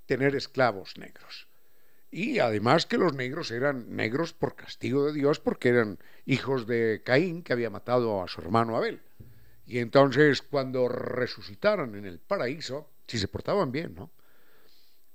[0.07, 1.49] tener esclavos negros.
[2.11, 7.03] Y además que los negros eran negros por castigo de Dios porque eran hijos de
[7.05, 9.01] Caín que había matado a su hermano Abel.
[9.67, 14.11] Y entonces cuando resucitaran en el paraíso, si se portaban bien, ¿no?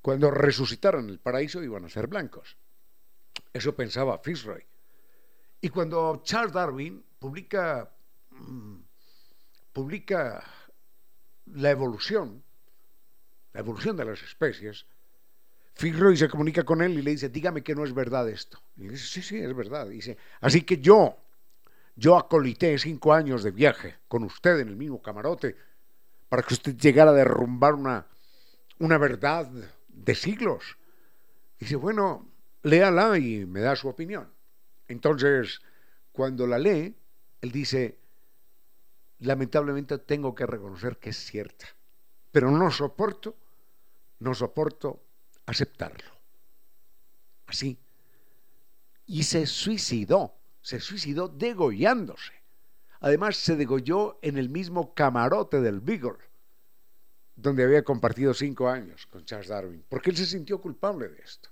[0.02, 2.58] Cuando resucitaran en el paraíso iban a ser blancos.
[3.54, 4.66] Eso pensaba Fitzroy.
[5.62, 7.92] Y cuando Charles Darwin publica,
[8.32, 8.76] mm,
[9.74, 10.44] publica
[11.48, 12.42] la evolución,
[13.54, 14.86] la evolución de las especies,
[15.74, 18.62] Fitzroy se comunica con él y le dice, dígame que no es verdad esto.
[18.78, 19.88] Y dice, sí, sí, es verdad.
[19.88, 21.18] dice, así que yo,
[22.00, 25.56] yo acolité cinco años de viaje con usted en el mismo camarote
[26.30, 28.08] para que usted llegara a derrumbar una,
[28.80, 29.52] una verdad
[29.90, 30.78] de siglos.
[31.60, 32.32] dice, bueno,
[32.64, 34.32] léala y me da su opinión.
[34.88, 35.62] Entonces,
[36.14, 36.96] cuando la lee,
[37.42, 38.00] él dice,
[39.20, 41.68] lamentablemente tengo que reconocer que es cierta,
[42.32, 43.36] pero no soporto,
[44.20, 45.04] no soporto
[45.46, 46.12] aceptarlo.
[47.46, 47.78] Así.
[49.06, 52.34] Y se suicidó se suicidó degollándose.
[53.02, 56.18] Además, se degolló en el mismo camarote del Beagle,
[57.36, 61.50] donde había compartido cinco años con Charles Darwin, porque él se sintió culpable de esto.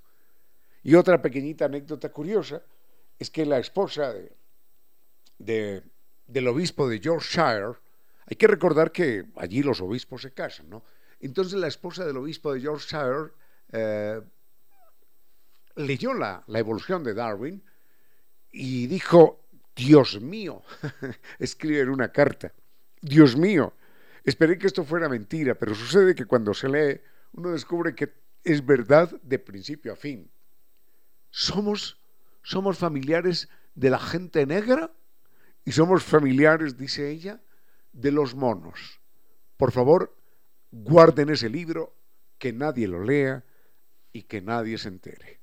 [0.84, 2.62] Y otra pequeñita anécdota curiosa
[3.18, 4.14] es que la esposa
[5.38, 5.84] de,
[6.28, 7.74] del obispo de Yorkshire,
[8.26, 10.84] hay que recordar que allí los obispos se casan, ¿no?
[11.20, 13.32] Entonces la esposa del obispo de Yorkshire
[13.72, 14.22] eh,
[15.76, 17.64] leyó la, la evolución de Darwin
[18.58, 20.64] y dijo, Dios mío,
[21.40, 22.52] escribe en una carta,
[23.00, 23.74] Dios mío,
[24.24, 27.02] esperé que esto fuera mentira, pero sucede que cuando se lee
[27.34, 28.12] uno descubre que
[28.44, 30.32] es verdad de principio a fin.
[31.30, 32.00] Somos,
[32.42, 34.92] somos familiares de la gente negra
[35.64, 37.42] y somos familiares, dice ella,
[37.94, 39.02] de los monos.
[39.56, 40.18] Por favor,
[40.72, 41.96] guarden ese libro,
[42.40, 43.44] que nadie lo lea
[44.14, 45.42] y que nadie se entere.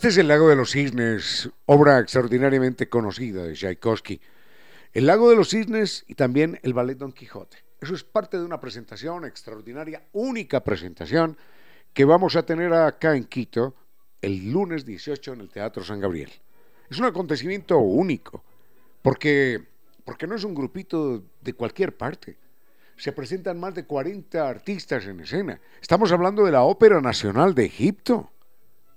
[0.00, 4.18] Este es el lago de los cisnes, obra extraordinariamente conocida de Tchaikovsky.
[4.94, 7.58] El lago de los cisnes y también el ballet Don Quijote.
[7.82, 11.36] Eso es parte de una presentación extraordinaria, única presentación
[11.92, 13.74] que vamos a tener acá en Quito
[14.22, 16.32] el lunes 18 en el Teatro San Gabriel.
[16.88, 18.42] Es un acontecimiento único,
[19.02, 19.62] porque,
[20.06, 22.38] porque no es un grupito de cualquier parte.
[22.96, 25.60] Se presentan más de 40 artistas en escena.
[25.78, 28.30] Estamos hablando de la Ópera Nacional de Egipto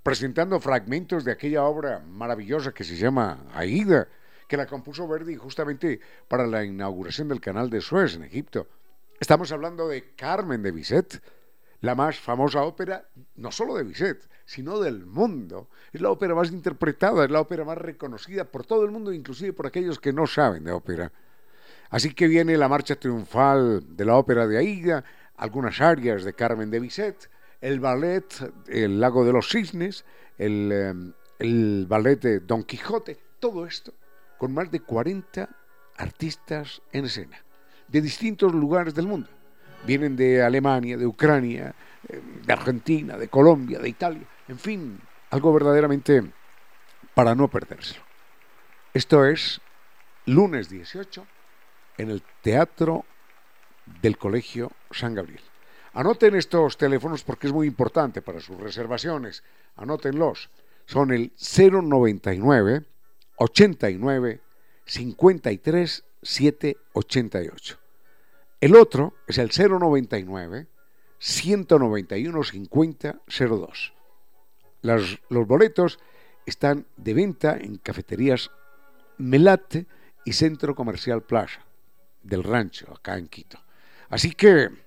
[0.04, 4.06] presentando fragmentos de aquella obra maravillosa que se llama Aida,
[4.46, 8.68] que la compuso Verdi justamente para la inauguración del canal de Suez en Egipto.
[9.18, 11.22] Estamos hablando de Carmen de Bizet,
[11.80, 15.70] la más famosa ópera, no solo de Bizet, sino del mundo.
[15.90, 19.54] Es la ópera más interpretada, es la ópera más reconocida por todo el mundo, inclusive
[19.54, 21.12] por aquellos que no saben de ópera.
[21.88, 25.02] Así que viene la marcha triunfal de la ópera de Aida,
[25.36, 27.30] algunas arias de Carmen de Bizet,
[27.64, 28.26] el ballet
[28.68, 30.04] El lago de los cisnes,
[30.36, 33.94] el, em, el ballet de Don Quijote, todo esto
[34.36, 35.48] con más de 40
[35.96, 37.42] artistas en escena,
[37.88, 39.30] de distintos lugares del mundo.
[39.86, 41.74] Vienen de Alemania, de Ucrania,
[42.06, 45.00] em, de Argentina, de Colombia, de Italia, en fin,
[45.30, 46.22] algo verdaderamente
[47.14, 48.04] para no perdérselo.
[48.92, 49.62] Esto es
[50.26, 51.26] lunes 18
[51.96, 53.06] en el Teatro
[54.02, 55.53] del Colegio San Gabriel.
[55.94, 59.44] Anoten estos teléfonos porque es muy importante para sus reservaciones.
[59.76, 60.50] Anótenlos.
[60.86, 62.84] Son el 099
[63.36, 64.40] 89
[64.84, 67.78] 53 788.
[68.60, 70.66] El otro es el 099
[71.18, 73.92] 191 50 02.
[74.82, 75.98] los boletos
[76.44, 78.50] están de venta en cafeterías
[79.18, 79.86] Melate
[80.24, 81.64] y Centro Comercial Plaza
[82.22, 83.58] del Rancho, acá en Quito.
[84.08, 84.83] Así que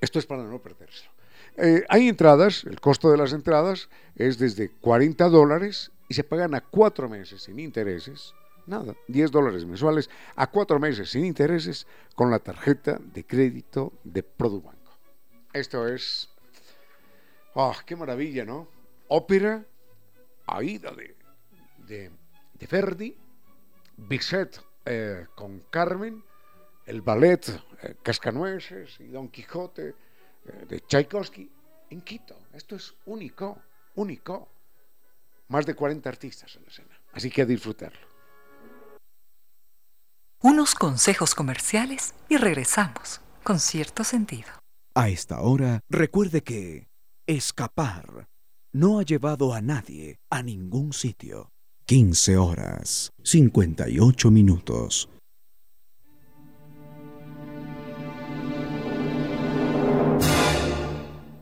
[0.00, 1.10] esto es para no perdérselo.
[1.56, 6.54] Eh, hay entradas, el costo de las entradas es desde 40 dólares y se pagan
[6.54, 8.34] a cuatro meses sin intereses.
[8.66, 14.22] Nada, 10 dólares mensuales a cuatro meses sin intereses con la tarjeta de crédito de
[14.22, 14.92] Produbanco.
[15.52, 16.28] Esto es.
[17.54, 18.68] ¡Oh, qué maravilla, ¿no?
[19.08, 19.64] Ópera,
[20.46, 21.16] Aida de,
[21.88, 22.10] de,
[22.54, 23.16] de Verdi,
[23.96, 26.22] Bizet eh, con Carmen,
[26.90, 27.48] el ballet
[27.82, 31.48] eh, Cascanueces y Don Quijote eh, de Tchaikovsky
[31.90, 32.36] en Quito.
[32.52, 33.62] Esto es único,
[33.94, 34.48] único.
[35.48, 37.00] Más de 40 artistas en la escena.
[37.12, 38.08] Así que a disfrutarlo.
[40.42, 44.48] Unos consejos comerciales y regresamos con cierto sentido.
[44.94, 46.88] A esta hora, recuerde que
[47.26, 48.28] escapar
[48.72, 51.50] no ha llevado a nadie a ningún sitio.
[51.86, 55.08] 15 horas, 58 minutos.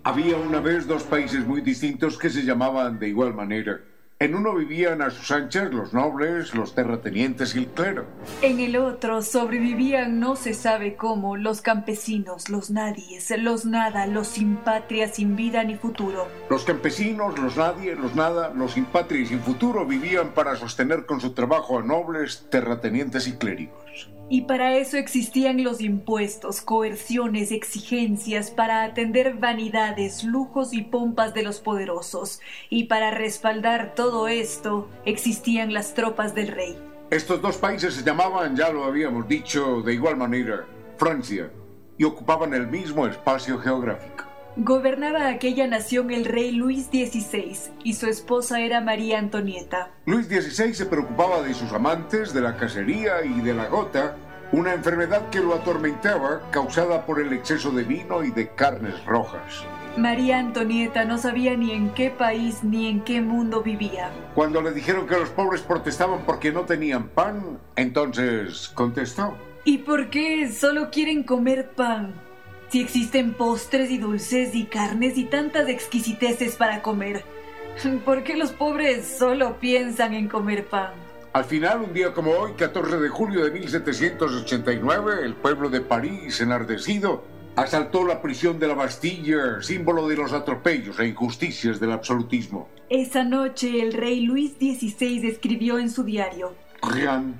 [0.08, 3.78] Había una vez dos países muy distintos que se llamaban de igual manera.
[4.18, 8.06] En uno vivían a sus anchas los nobles, los terratenientes y el clero.
[8.40, 14.28] En el otro sobrevivían no se sabe cómo los campesinos, los nadies, los nada, los
[14.28, 16.26] sin patria, sin vida ni futuro.
[16.48, 21.04] Los campesinos, los nadie, los nada, los sin patria y sin futuro vivían para sostener
[21.04, 23.87] con su trabajo a nobles, terratenientes y clérigos.
[24.30, 31.42] Y para eso existían los impuestos, coerciones, exigencias, para atender vanidades, lujos y pompas de
[31.42, 32.40] los poderosos.
[32.68, 36.78] Y para respaldar todo esto existían las tropas del rey.
[37.10, 40.66] Estos dos países se llamaban, ya lo habíamos dicho, de igual manera,
[40.98, 41.50] Francia,
[41.96, 44.27] y ocupaban el mismo espacio geográfico.
[44.60, 49.92] Gobernaba aquella nación el rey Luis XVI y su esposa era María Antonieta.
[50.04, 54.16] Luis XVI se preocupaba de sus amantes, de la cacería y de la gota,
[54.50, 59.64] una enfermedad que lo atormentaba causada por el exceso de vino y de carnes rojas.
[59.96, 64.10] María Antonieta no sabía ni en qué país ni en qué mundo vivía.
[64.34, 69.36] Cuando le dijeron que los pobres protestaban porque no tenían pan, entonces contestó.
[69.62, 72.27] ¿Y por qué solo quieren comer pan?
[72.70, 77.24] Si existen postres y dulces y carnes y tantas exquisiteces para comer,
[78.04, 80.92] ¿por qué los pobres solo piensan en comer pan?
[81.32, 86.40] Al final, un día como hoy, 14 de julio de 1789, el pueblo de París,
[86.40, 87.24] enardecido,
[87.56, 92.68] asaltó la prisión de la Bastilla, símbolo de los atropellos e injusticias del absolutismo.
[92.90, 97.34] Esa noche el rey Luis XVI escribió en su diario: Rien,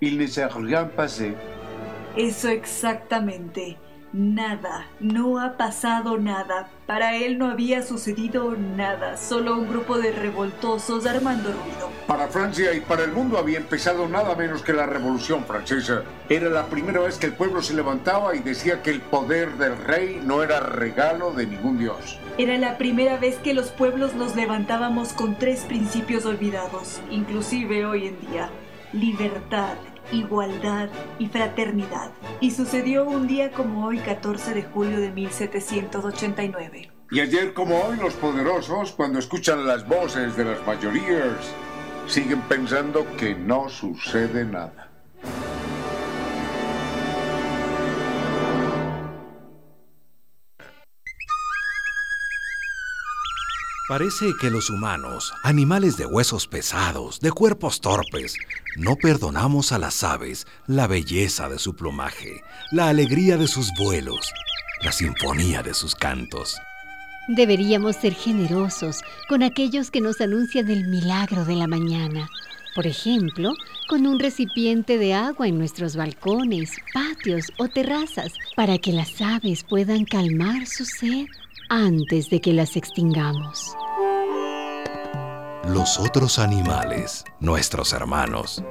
[0.00, 1.34] il ne s'est rien passé.
[2.16, 3.76] Eso exactamente.
[4.12, 6.70] Nada, no ha pasado nada.
[6.86, 11.90] Para él no había sucedido nada, solo un grupo de revoltosos armando ruido.
[12.06, 16.04] Para Francia y para el mundo había empezado nada menos que la Revolución Francesa.
[16.30, 19.76] Era la primera vez que el pueblo se levantaba y decía que el poder del
[19.76, 22.18] rey no era regalo de ningún dios.
[22.38, 28.06] Era la primera vez que los pueblos nos levantábamos con tres principios olvidados, inclusive hoy
[28.06, 28.48] en día.
[28.94, 29.76] Libertad,
[30.12, 30.88] igualdad
[31.18, 32.10] y fraternidad.
[32.40, 36.90] Y sucedió un día como hoy, 14 de julio de 1789.
[37.10, 41.54] Y ayer como hoy, los poderosos, cuando escuchan las voces de las mayorías,
[42.06, 44.87] siguen pensando que no sucede nada.
[53.88, 58.34] Parece que los humanos, animales de huesos pesados, de cuerpos torpes,
[58.76, 64.30] no perdonamos a las aves la belleza de su plumaje, la alegría de sus vuelos,
[64.82, 66.58] la sinfonía de sus cantos.
[67.28, 72.28] Deberíamos ser generosos con aquellos que nos anuncian el milagro de la mañana.
[72.74, 73.54] Por ejemplo,
[73.88, 79.64] con un recipiente de agua en nuestros balcones, patios o terrazas, para que las aves
[79.64, 81.24] puedan calmar su sed
[81.68, 83.76] antes de que las extingamos.
[85.66, 88.62] Los otros animales, nuestros hermanos.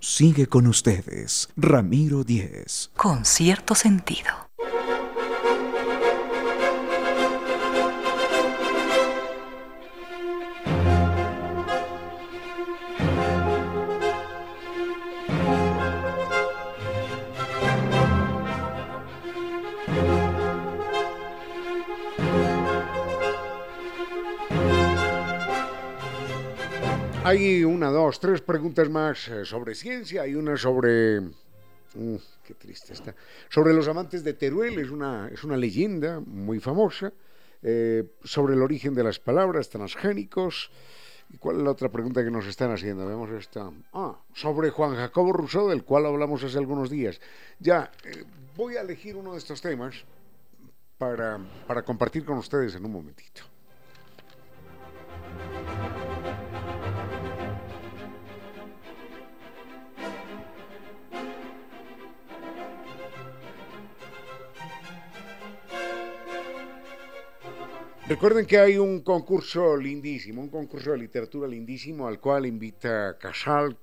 [0.00, 2.90] Sigue con ustedes, Ramiro Díez.
[2.96, 4.50] Con cierto sentido.
[27.24, 30.22] Hay una, dos, tres preguntas más eh, sobre ciencia.
[30.22, 31.22] Hay una sobre.
[31.22, 32.16] Mm,
[32.46, 33.14] qué triste está.
[33.48, 37.14] Sobre los amantes de Teruel, es una, es una leyenda muy famosa.
[37.62, 40.70] Eh, sobre el origen de las palabras, transgénicos.
[41.30, 43.06] ¿Y cuál es la otra pregunta que nos están haciendo?
[43.06, 43.70] Vemos esta.
[43.94, 47.22] Ah, sobre Juan Jacobo Rousseau, del cual hablamos hace algunos días.
[47.58, 50.04] Ya, eh, voy a elegir uno de estos temas
[50.98, 53.53] para, para compartir con ustedes en un momentito.
[68.06, 73.78] Recuerden que hay un concurso lindísimo, un concurso de literatura lindísimo al cual invita Casal,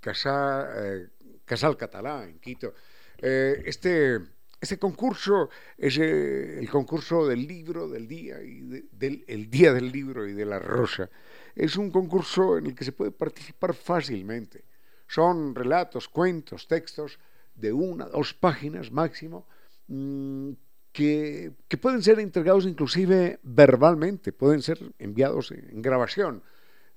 [0.00, 1.08] Casal, eh,
[1.44, 2.74] Casal Catalá en Quito.
[3.22, 4.18] Eh, este,
[4.60, 8.60] este concurso es eh, el concurso del libro del día y
[8.90, 11.08] del el día del libro y de la rosa.
[11.54, 14.64] Es un concurso en el que se puede participar fácilmente.
[15.06, 17.20] Son relatos, cuentos, textos
[17.54, 19.46] de una, dos páginas máximo.
[19.86, 20.54] Mmm,
[20.92, 26.42] que, pueden ser entregados inclusive verbalmente, pueden ser enviados en, grabación.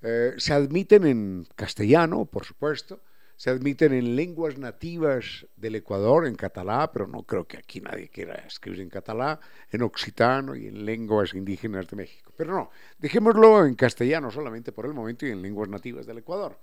[0.02, 3.00] Eh, se admiten en castellano, por supuesto,
[3.36, 8.08] se admiten en lenguas nativas del Ecuador, en catalán, pero no creo que aquí nadie
[8.08, 9.38] quiera escribir en catalán,
[9.70, 12.32] en occitano y en lenguas indígenas de México.
[12.36, 16.58] Pero no, dejémoslo en castellano solamente por el momento y en lenguas nativas del Ecuador.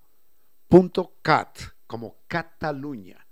[0.67, 3.25] punto cat, como Cataluña,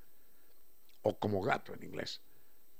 [1.01, 2.21] o como gato en inglés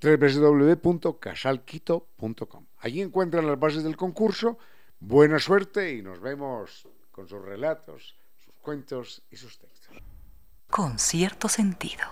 [0.01, 2.65] www.casalquito.com.
[2.79, 4.57] Allí encuentran las bases del concurso.
[4.99, 9.97] Buena suerte y nos vemos con sus relatos, sus cuentos y sus textos.
[10.69, 12.03] con cierto sentido.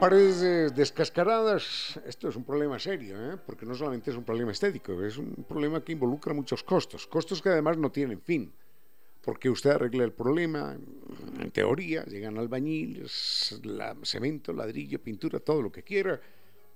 [0.00, 3.36] Paredes descascaradas, esto es un problema serio, ¿eh?
[3.44, 7.42] porque no solamente es un problema estético, es un problema que involucra muchos costos, costos
[7.42, 8.50] que además no tienen fin,
[9.20, 10.74] porque usted arregla el problema,
[11.38, 16.18] en teoría, llegan albañiles, la, cemento, ladrillo, pintura, todo lo que quiera,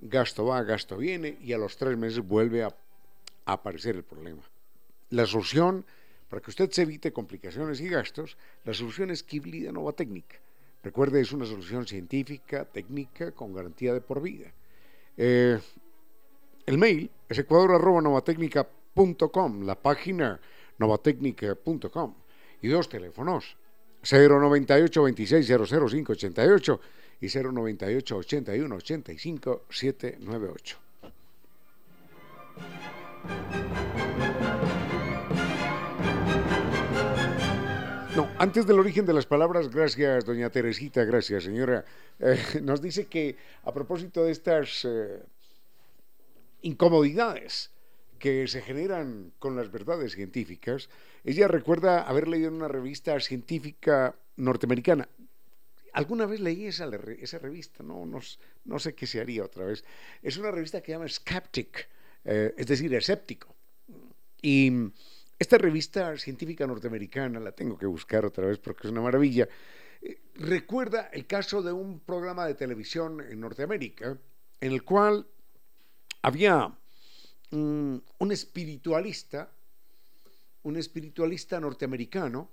[0.03, 4.43] gasto va, gasto viene, y a los tres meses vuelve a, a aparecer el problema.
[5.09, 5.87] La solución,
[6.29, 10.37] para que usted se evite complicaciones y gastos, la solución es Kibli de Nova Técnica
[10.85, 14.53] Recuerde, es una solución científica, técnica, con garantía de por vida.
[15.17, 15.59] Eh,
[16.67, 20.39] el mail es ecuador.novatecnica.com, la página
[20.77, 22.15] novatecnica.com
[22.61, 23.57] y dos teléfonos,
[24.03, 26.81] 098 26 588
[27.23, 30.79] y 098 81 85 798.
[38.17, 41.85] No, antes del origen de las palabras, gracias, doña Teresita, gracias, señora.
[42.21, 43.35] Eh, nos dice que
[43.65, 45.21] a propósito de estas eh,
[46.63, 47.73] incomodidades
[48.21, 50.89] que se generan con las verdades científicas,
[51.25, 55.09] ella recuerda haber leído en una revista científica norteamericana.
[55.93, 59.83] Alguna vez leí esa, revista, no, no, sé qué se haría otra vez.
[60.23, 61.89] Es una revista que se llama Skeptic,
[62.25, 63.53] eh, es decir, escéptico.
[64.41, 64.93] Y
[65.39, 69.49] esta revista científica norteamericana, la tengo que buscar otra vez porque es una maravilla,
[70.01, 74.19] eh, recuerda el caso de un programa de televisión en Norteamérica
[74.61, 75.27] en el cual
[76.23, 76.77] había
[77.51, 79.53] un espiritualista,
[80.63, 82.51] un espiritualista norteamericano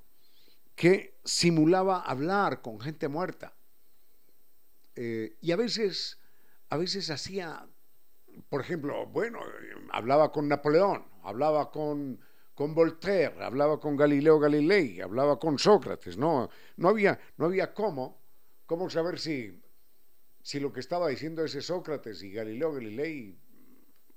[0.76, 3.54] que simulaba hablar con gente muerta.
[4.96, 6.20] Eh, y a veces,
[6.70, 7.68] a veces hacía,
[8.50, 9.40] por ejemplo, bueno,
[9.92, 12.20] hablaba con Napoleón, hablaba con
[12.54, 18.22] con Voltaire, hablaba con Galileo Galilei, hablaba con Sócrates, no, no había, no había cómo,
[18.66, 19.60] cómo saber si,
[20.42, 23.38] si lo que estaba diciendo ese Sócrates y Galileo Galilei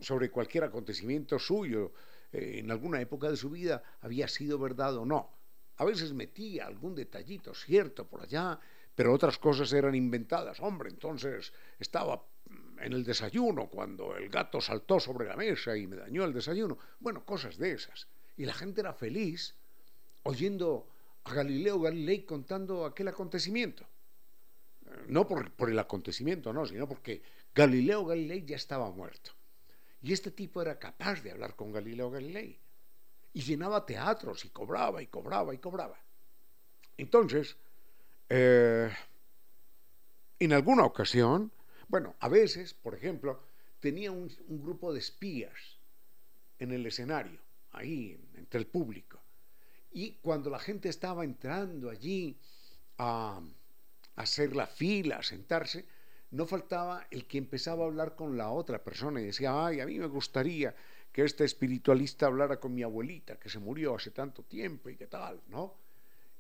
[0.01, 1.93] sobre cualquier acontecimiento suyo
[2.33, 5.31] eh, en alguna época de su vida había sido verdad o no.
[5.77, 8.59] A veces metía algún detallito cierto por allá,
[8.95, 10.61] pero otras cosas eran inventadas.
[10.61, 12.25] Hombre, entonces estaba
[12.79, 16.79] en el desayuno cuando el gato saltó sobre la mesa y me dañó el desayuno.
[17.01, 18.07] Bueno, cosas de esas.
[18.37, 19.55] Y la gente era feliz
[20.25, 20.89] oyendo
[21.25, 23.87] a Galileo Galilei contando aquel acontecimiento.
[25.09, 27.23] No por, el acontecimiento, no, sino porque
[27.55, 29.33] Galileo Galilei ya estaba muerto.
[30.03, 32.59] Y este tipo era capaz de hablar con Galileo Galilei.
[33.33, 35.99] Y llenaba teatros y cobraba y cobraba y cobraba.
[36.97, 37.57] Entonces,
[38.29, 38.93] eh,
[40.39, 41.51] en alguna ocasión,
[41.89, 43.41] bueno, a veces, por ejemplo,
[43.81, 45.79] tenía un grupo de espías
[46.59, 47.44] en el escenario
[47.75, 49.21] ahí entre el público.
[49.93, 52.37] Y cuando la gente estaba entrando allí
[52.99, 53.41] a,
[54.17, 55.87] hacer la fila, a sentarse,
[56.31, 59.87] no faltaba el que empezaba a hablar con la otra persona y decía, ay, a
[59.87, 60.75] mí me gustaría
[61.13, 65.07] que este espiritualista hablara con mi abuelita, que se murió hace tanto tiempo y qué
[65.07, 65.75] tal, ¿no?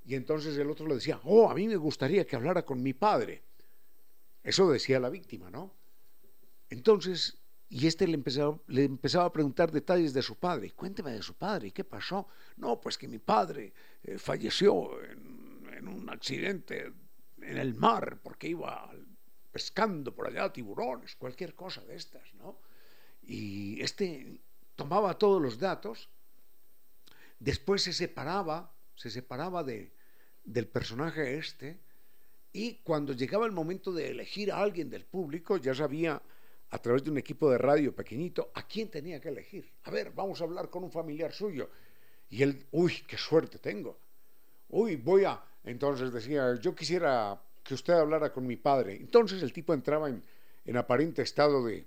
[0.04, 2.92] Y entonces el otro le decía, oh, a mí me gustaría que hablara con mi
[2.92, 3.42] padre.
[4.42, 5.72] Eso decía la víctima, ¿no?
[6.68, 7.38] Entonces
[7.74, 10.70] y este le empezaba, le empezaba a preguntar detalles de su padre.
[10.70, 12.28] Cuénteme de su padre, ¿qué pasó?
[12.56, 13.72] No, pues que mi padre
[14.04, 16.92] eh, falleció en, en, un accidente
[17.42, 18.88] en el mar porque iba
[19.50, 22.60] pescando por allá tiburones, cualquier cosa de estas, ¿no?
[23.24, 24.40] Y este
[24.76, 26.08] tomaba todos los datos,
[27.40, 29.92] después se separaba, se separaba de,
[30.44, 31.80] del personaje este,
[32.52, 36.22] y cuando llegaba el momento de elegir a alguien del público, ya sabía
[36.74, 39.64] a través de un equipo de radio pequeñito, ¿a quién tenía que elegir?
[39.84, 41.70] A ver, vamos a hablar con un familiar suyo.
[42.30, 43.96] Y él, uy, qué suerte tengo.
[44.70, 45.40] Uy, voy a...
[45.62, 48.96] Entonces decía, yo quisiera que usted hablara con mi padre.
[48.96, 50.20] Entonces el tipo entraba en,
[50.64, 51.86] en aparente estado de,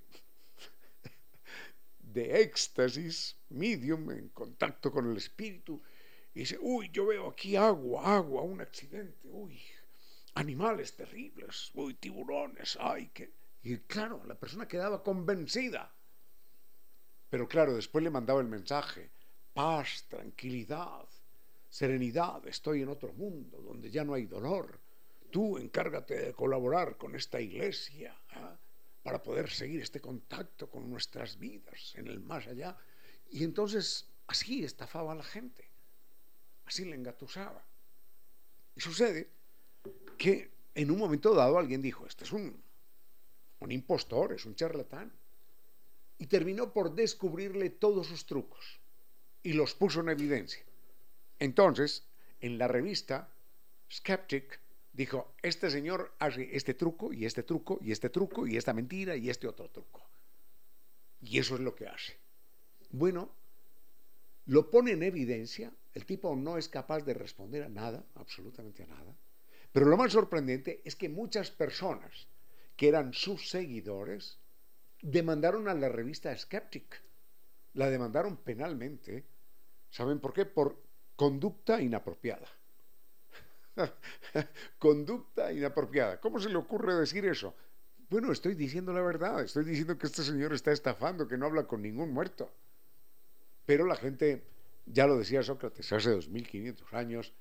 [2.00, 5.82] de éxtasis, medium, en contacto con el espíritu,
[6.34, 9.60] y dice, uy, yo veo aquí agua, agua, un accidente, uy,
[10.36, 13.37] animales terribles, uy, tiburones, ay, qué...
[13.68, 15.94] Y claro, la persona quedaba convencida.
[17.30, 19.10] Pero claro, después le mandaba el mensaje,
[19.54, 21.06] paz, tranquilidad,
[21.70, 24.80] serenidad, estoy en otro mundo donde ya no hay dolor.
[25.30, 28.56] Tú encárgate de colaborar con esta iglesia ¿ah?
[29.04, 32.78] para poder seguir este contacto con nuestras vidas en el más allá.
[33.32, 35.70] Y entonces así estafaba a la gente,
[36.64, 37.66] así le engatusaba.
[38.78, 39.30] Y sucede
[40.18, 42.66] que en un momento dado alguien dijo, este es un,
[43.68, 45.12] un impostor, es un charlatán.
[46.18, 48.80] Y terminó por descubrirle todos sus trucos
[49.44, 50.64] y los puso en evidencia.
[51.38, 52.08] Entonces,
[52.40, 53.30] en la revista
[53.92, 54.60] Skeptic,
[54.94, 59.16] dijo, este señor hace este truco y este truco y este truco y esta mentira
[59.16, 60.02] y este otro truco.
[61.22, 62.18] Y eso es lo que hace.
[62.90, 63.30] Bueno,
[64.46, 68.88] lo pone en evidencia, el tipo no es capaz de responder a nada, absolutamente a
[68.88, 69.14] nada,
[69.74, 72.28] pero lo más sorprendente es que muchas personas
[72.78, 74.40] que eran sus seguidores
[75.02, 77.04] demandaron a la revista Skeptic,
[77.74, 79.26] la demandaron penalmente,
[79.90, 80.46] ¿saben por qué?
[80.46, 80.82] Por
[81.16, 82.48] conducta inapropiada.
[84.80, 86.20] Conducta inapropiada.
[86.20, 87.56] ¿Cómo se le ocurre decir eso?
[88.10, 91.68] Bueno, estoy diciendo la verdad, estoy diciendo que este señor está estafando, que no habla
[91.68, 92.50] con ningún muerto.
[93.66, 94.44] Pero la gente,
[94.86, 97.34] ya lo decía Sócrates hace 2500 años,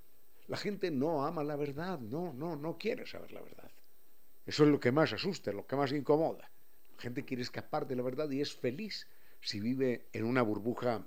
[0.49, 3.70] la gente no ama la verdad, no, no, no quiere saber la verdad.
[4.47, 6.51] Eso es lo que más asusta, lo que más incomoda.
[6.97, 9.09] La gente quiere escapar de la verdad y es feliz
[9.40, 11.07] si vive en una burbuja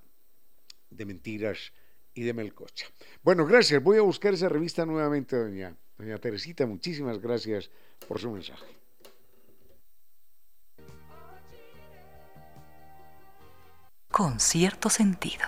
[0.89, 1.73] de mentiras
[2.13, 2.87] y de melcocha.
[3.23, 3.81] Bueno, gracias.
[3.81, 6.65] Voy a buscar esa revista nuevamente, doña, doña Teresita.
[6.65, 7.71] Muchísimas gracias
[8.07, 8.65] por su mensaje.
[14.11, 15.45] Con cierto sentido.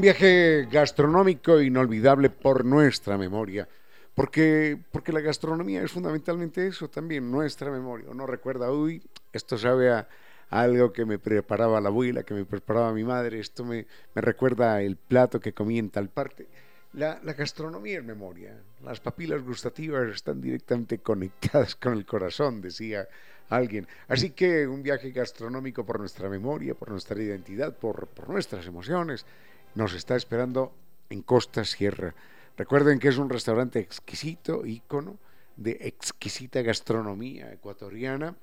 [0.00, 3.68] Un viaje gastronómico inolvidable por nuestra memoria,
[4.14, 8.08] porque, porque la gastronomía es fundamentalmente eso también, nuestra memoria.
[8.08, 10.08] Uno recuerda, uy, esto sabe a,
[10.48, 14.80] algo que me preparaba la abuela, que me preparaba mi madre, esto me, me recuerda
[14.80, 16.48] el plato que comí en tal parte.
[16.94, 23.06] La, la, gastronomía es memoria, las papilas gustativas están directamente conectadas con el corazón, decía
[23.50, 23.86] alguien.
[24.08, 29.26] Así que un viaje gastronómico por nuestra memoria, por nuestra identidad, por, por nuestras emociones
[29.74, 30.74] nos está esperando
[31.08, 32.14] en Costa Sierra.
[32.56, 35.18] Recuerden que es un restaurante exquisito, ícono
[35.56, 38.36] de exquisita gastronomía ecuatoriana.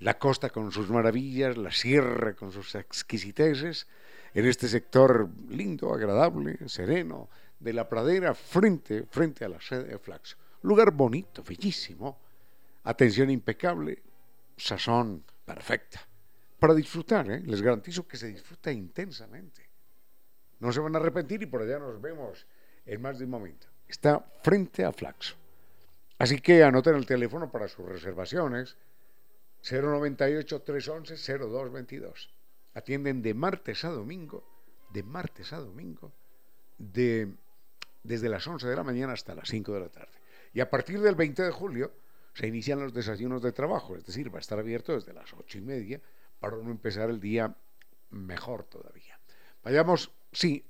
[0.00, 3.86] La costa con sus maravillas, la sierra con sus exquisiteces,
[4.34, 7.28] en este sector lindo, agradable, sereno,
[7.60, 10.36] de la pradera frente, frente a la sede de Flaxo.
[10.62, 12.18] Lugar bonito, bellísimo,
[12.84, 14.02] atención impecable,
[14.56, 16.00] sazón perfecta.
[16.58, 17.42] Para disfrutar, ¿eh?
[17.44, 19.71] les garantizo que se disfruta intensamente.
[20.62, 22.46] No se van a arrepentir y por allá nos vemos
[22.86, 23.66] en más de un momento.
[23.88, 25.34] Está frente a Flaxo.
[26.18, 28.76] Así que anoten el teléfono para sus reservaciones
[29.64, 32.28] 098-311-0222.
[32.74, 34.44] Atienden de martes a domingo,
[34.92, 36.12] de martes a domingo,
[36.78, 37.32] de,
[38.04, 40.12] desde las 11 de la mañana hasta las 5 de la tarde.
[40.54, 41.90] Y a partir del 20 de julio
[42.34, 45.58] se inician los desayunos de trabajo, es decir, va a estar abierto desde las 8
[45.58, 46.00] y media
[46.38, 47.52] para no empezar el día
[48.10, 49.18] mejor todavía.
[49.64, 50.64] Vayamos Sí,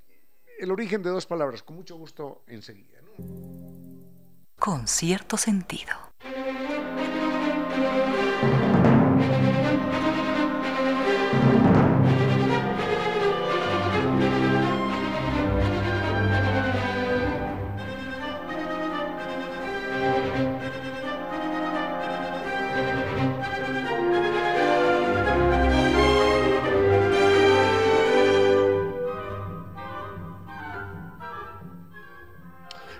[0.58, 2.98] el origen de dos palabras, con mucho gusto enseguida.
[4.58, 5.92] Con cierto sentido.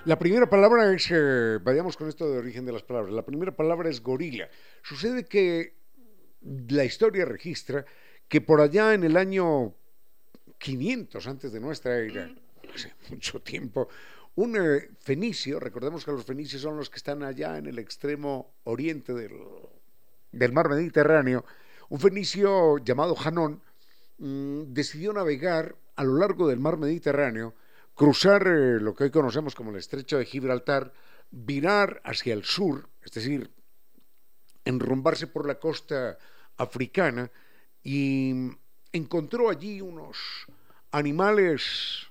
[0.05, 3.55] La primera palabra es, eh, vayamos con esto de origen de las palabras, la primera
[3.55, 4.49] palabra es gorila.
[4.83, 5.75] Sucede que
[6.41, 7.85] la historia registra
[8.27, 9.73] que por allá en el año
[10.59, 12.29] 500 antes de nuestra era,
[12.75, 13.89] hace mucho tiempo,
[14.35, 18.55] un eh, fenicio, recordemos que los fenicios son los que están allá en el extremo
[18.65, 19.39] oriente del,
[20.33, 21.45] del mar Mediterráneo,
[21.91, 23.63] un fenicio llamado Janón
[24.19, 27.55] mm, decidió navegar a lo largo del mar Mediterráneo
[27.95, 30.93] cruzar eh, lo que hoy conocemos como el estrecho de Gibraltar,
[31.31, 33.51] virar hacia el sur, es decir,
[34.65, 36.19] enrumbarse por la costa
[36.57, 37.31] africana
[37.83, 38.51] y
[38.93, 40.19] encontró allí unos
[40.91, 42.07] animales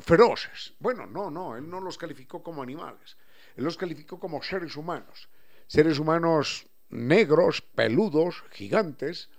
[0.00, 0.74] feroces.
[0.78, 3.16] Bueno, no, no, él no los calificó como animales,
[3.56, 5.28] él los calificó como seres humanos,
[5.66, 9.30] seres humanos negros, peludos, gigantes,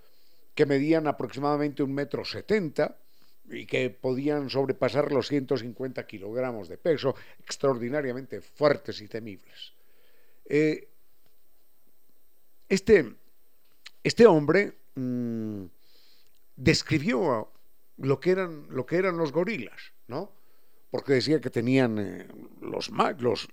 [0.56, 2.98] que medían aproximadamente un metro setenta,
[3.50, 9.74] y que podían sobrepasar los 150 kilogramos de peso, extraordinariamente fuertes y temibles.
[10.46, 10.88] Eh,
[12.70, 13.14] este,
[14.04, 15.64] este, hombre mm,
[16.56, 17.52] describió
[17.98, 20.32] lo que, eran, lo que eran los gorilas, ¿no?
[20.92, 22.28] porque decía que tenían eh,
[22.62, 22.92] los,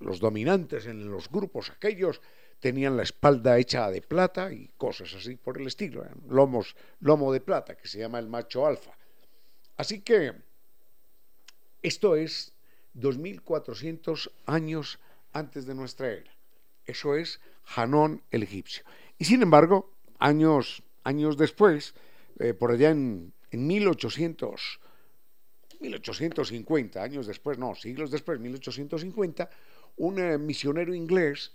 [0.00, 2.20] los, dominantes en los grupos aquellos,
[2.58, 6.04] tenían la espalda hecha de plata y cosas así por el estilo,
[7.00, 8.90] lomo de plata, que se llama el macho alfa.
[9.78, 10.32] Así que
[11.82, 12.52] esto es
[12.94, 14.98] 2400 años
[15.32, 16.32] antes de nuestra era.
[16.84, 17.40] Eso es
[17.76, 18.84] Hanón el egipcio.
[19.18, 21.94] Y sin embargo, años, años después,
[22.40, 24.80] eh, por allá en, en 1800,
[25.80, 29.48] 1850, años después, no, siglos después, 1850,
[29.98, 31.52] un eh, misionero inglés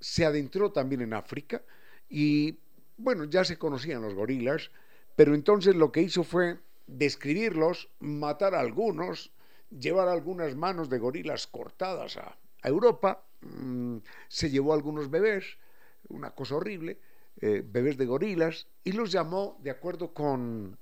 [0.00, 1.62] se adentró también en África
[2.10, 2.58] y,
[2.98, 4.70] bueno, ya se conocían los gorilas,
[5.16, 9.32] pero entonces lo que hizo fue describirlos, matar a algunos,
[9.70, 15.58] llevar algunas manos de gorilas cortadas a, Europa, mm, se llevó algunos bebés,
[16.08, 16.98] una cosa horrible,
[17.42, 20.78] eh, bebés de gorilas, y los llamó, de acuerdo con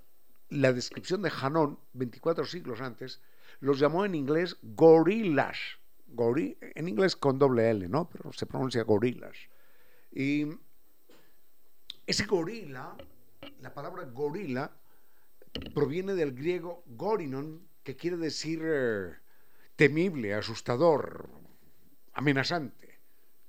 [0.49, 3.21] la descripción de Hanón, 24 siglos antes,
[3.59, 5.59] los llamó en inglés gorillas,
[6.17, 8.09] en inglés con doble L, ¿no?
[8.09, 9.37] Pero se pronuncia gorilas.
[10.13, 10.47] Y
[12.07, 12.97] ese gorila,
[13.61, 14.71] la palabra gorila,
[15.75, 19.13] proviene del griego gorinon, que quiere decir eh,
[19.77, 21.29] temible, asustador,
[22.15, 23.01] amenazante,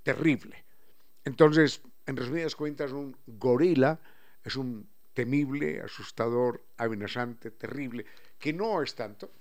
[0.02, 0.66] terrible.
[1.24, 4.00] Entonces, en resumidas cuentas, un gorila
[4.44, 8.06] es un temible, asustador, amenazante, terrible,
[8.40, 9.32] que no es tanto,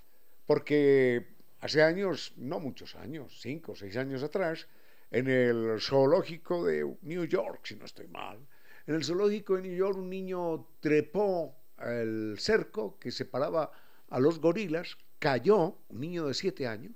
[0.46, 1.26] porque
[1.60, 4.68] hace años, no muchos años, cinco o seis años atrás,
[5.10, 8.38] en el zoológico de New York, si no estoy mal,
[8.86, 13.72] en el zoológico de New York un niño trepó el cerco que separaba
[14.08, 16.94] a los gorilas, cayó, un niño de siete años,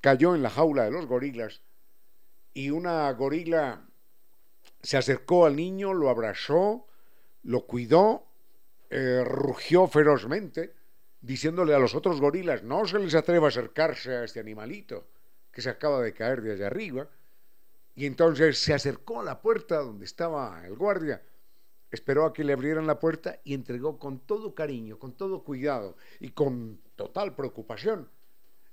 [0.00, 1.62] cayó en la jaula de los gorilas
[2.52, 3.88] y una gorila
[4.82, 6.86] se acercó al niño, lo abrazó,
[7.42, 8.26] lo cuidó,
[8.90, 10.74] eh, rugió ferozmente,
[11.20, 15.08] diciéndole a los otros gorilas, no se les atreva a acercarse a este animalito
[15.50, 17.08] que se acaba de caer de allá arriba.
[17.94, 21.22] Y entonces se acercó a la puerta donde estaba el guardia,
[21.94, 25.96] esperó a que le abrieran la puerta y entregó con todo cariño, con todo cuidado
[26.20, 28.10] y con total preocupación,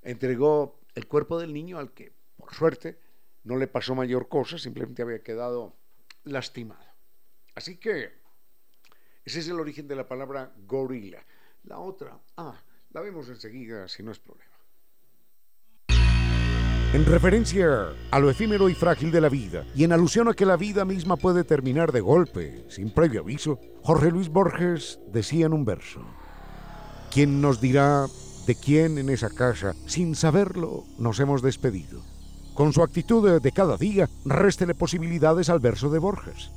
[0.01, 2.99] entregó el cuerpo del niño al que, por suerte,
[3.43, 5.76] no le pasó mayor cosa, simplemente había quedado
[6.24, 6.86] lastimado.
[7.55, 8.11] Así que
[9.24, 11.24] ese es el origen de la palabra gorila.
[11.63, 12.61] La otra, ah,
[12.91, 14.51] la vemos enseguida si no es problema.
[16.93, 20.45] En referencia a lo efímero y frágil de la vida, y en alusión a que
[20.45, 25.53] la vida misma puede terminar de golpe, sin previo aviso, Jorge Luis Borges decía en
[25.53, 26.01] un verso,
[27.11, 28.07] ¿quién nos dirá
[28.45, 32.01] de quién en esa casa, sin saberlo, nos hemos despedido?
[32.53, 36.51] Con su actitud de cada día, réstele posibilidades al verso de Borges.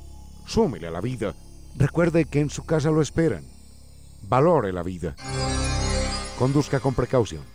[0.45, 1.33] Súmele a la vida
[1.77, 3.43] Recuerde que en su casa lo esperan.
[4.29, 5.15] Valore la vida.
[6.39, 7.54] Conduzca con precaución.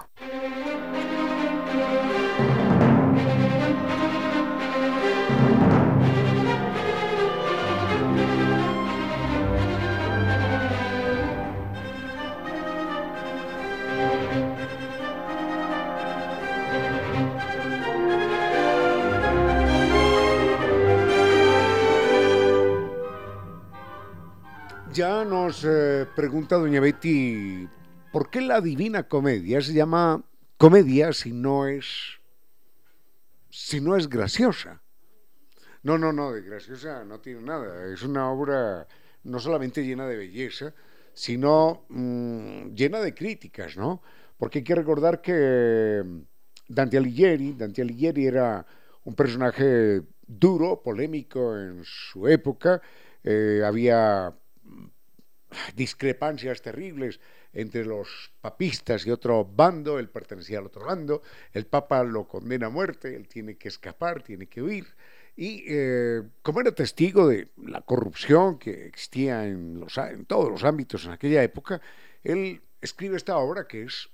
[24.93, 27.65] Ya nos eh, pregunta doña Betty,
[28.11, 30.21] ¿por qué la divina comedia se llama
[30.57, 32.19] comedia si no es
[33.49, 34.81] si no es graciosa?
[35.83, 37.85] No, no, no, de graciosa no tiene nada.
[37.93, 38.85] Es una obra
[39.23, 40.73] no solamente llena de belleza,
[41.13, 44.01] sino mm, llena de críticas, ¿no?
[44.37, 46.03] Porque hay que recordar que
[46.67, 48.65] Dante Alighieri, Dante Alighieri era
[49.05, 52.81] un personaje duro, polémico en su época,
[53.23, 54.35] eh, había
[55.75, 57.19] discrepancias terribles
[57.53, 61.21] entre los papistas y otro bando, él pertenecía al otro bando,
[61.53, 64.87] el papa lo condena a muerte, él tiene que escapar, tiene que huir,
[65.35, 70.63] y eh, como era testigo de la corrupción que existía en, los, en todos los
[70.63, 71.81] ámbitos en aquella época,
[72.23, 74.09] él escribe esta obra que es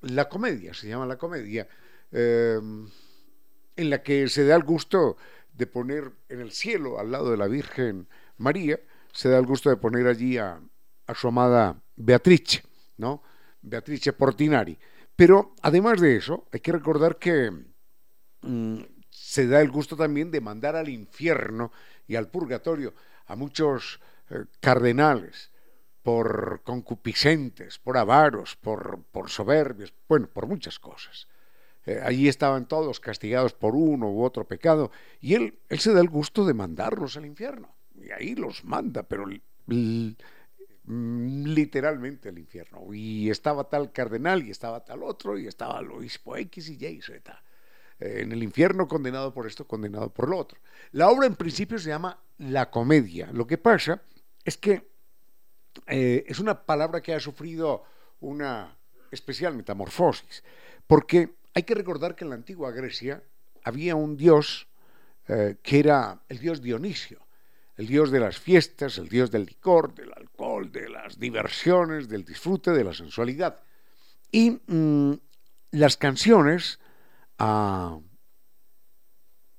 [0.00, 1.68] la comedia, se llama la comedia,
[2.12, 2.58] eh,
[3.76, 5.16] en la que se da el gusto
[5.52, 8.08] de poner en el cielo, al lado de la Virgen
[8.38, 8.78] María,
[9.16, 10.60] se da el gusto de poner allí a,
[11.14, 12.62] su amada Beatrice,
[12.98, 13.22] ¿no?
[13.62, 14.78] Beatrice Portinari.
[15.16, 17.50] Pero además de eso, hay que recordar que
[18.42, 21.72] mm, se da el gusto también de mandar al infierno
[22.06, 22.92] y al purgatorio
[23.26, 25.50] a muchos eh, cardenales
[26.02, 31.26] por concupiscentes, por avaros, por, por soberbios, bueno, por muchas cosas.
[31.86, 34.90] Eh, allí estaban todos castigados por uno u otro pecado
[35.20, 39.02] y él, él se da el gusto de mandarlos al infierno y ahí los manda,
[39.02, 39.26] pero
[40.86, 42.92] literalmente el infierno.
[42.92, 47.02] Y estaba tal cardenal y estaba tal otro y estaba el obispo X y Y,
[47.02, 47.42] Z.
[47.98, 50.58] En el infierno condenado por esto, condenado por lo otro.
[50.92, 53.30] La obra en principio se llama La Comedia.
[53.32, 54.02] Lo que pasa
[54.44, 54.86] es que
[55.86, 57.84] eh, es una palabra que ha sufrido
[58.20, 58.76] una
[59.10, 60.42] especial metamorfosis,
[60.86, 63.22] porque hay que recordar que en la antigua Grecia
[63.64, 64.68] había un dios
[65.28, 67.25] eh, que era el dios Dionisio,
[67.76, 72.24] el dios de las fiestas, el dios del licor, del alcohol, de las diversiones, del
[72.24, 73.60] disfrute, de la sensualidad.
[74.32, 75.12] Y mm,
[75.72, 76.78] las canciones
[77.38, 77.98] a,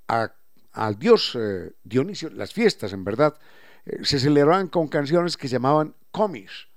[0.07, 3.38] al dios eh, Dionisio, las fiestas en verdad,
[3.86, 6.68] eh, se celebraban con canciones que llamaban comis.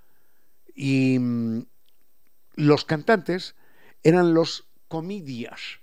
[0.74, 1.66] Y mm,
[2.56, 3.54] los cantantes
[4.02, 5.80] eran los comidias.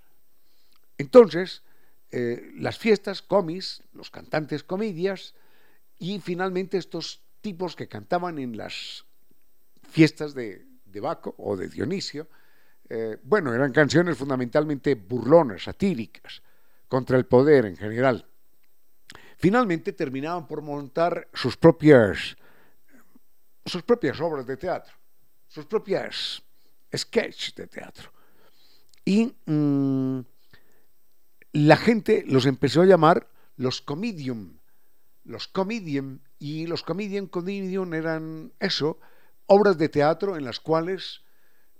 [0.97, 1.63] Entonces,
[2.11, 5.35] eh, las fiestas, comis, los cantantes comidias,
[5.99, 9.05] y finalmente estos tipos que cantaban en las
[9.89, 12.27] fiestas de, de Baco o de Dionisio,
[12.89, 16.41] eh, bueno, eran canciones fundamentalmente burlonas, satíricas,
[16.87, 18.25] contra el poder en general.
[19.37, 22.37] Finalmente terminaban por montar sus propias,
[23.65, 24.93] sus propias obras de teatro,
[25.47, 26.41] sus propias
[26.95, 28.11] sketches de teatro.
[29.03, 30.19] Y mm,
[31.53, 34.57] la gente los empezó a llamar los comedium,
[35.27, 38.99] los comedium, y los comedian comedium eran eso,
[39.45, 41.21] obras de teatro en las cuales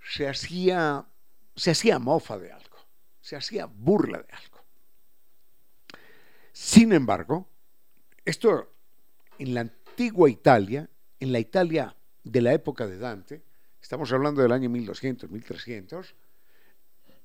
[0.04, 1.06] se hacía,
[1.56, 2.78] se hacía mofa de algo,
[3.22, 4.58] se hacía burla de algo.
[6.52, 7.48] Sin embargo,
[8.26, 8.74] esto
[9.40, 10.90] en la antigua Italia,
[11.20, 13.44] en la Italia de la época de Dante,
[13.82, 16.16] estamos hablando del año 1200, 1300,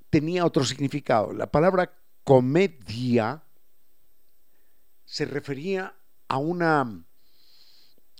[0.08, 1.32] tenía otro significado.
[1.32, 1.92] La palabra
[2.22, 3.42] comedia
[5.04, 5.96] se refería
[6.32, 7.04] a una,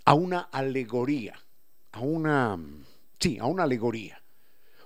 [0.04, 1.34] a una alegoría,
[1.92, 2.58] a una,
[3.18, 4.22] sí, a una alegoría.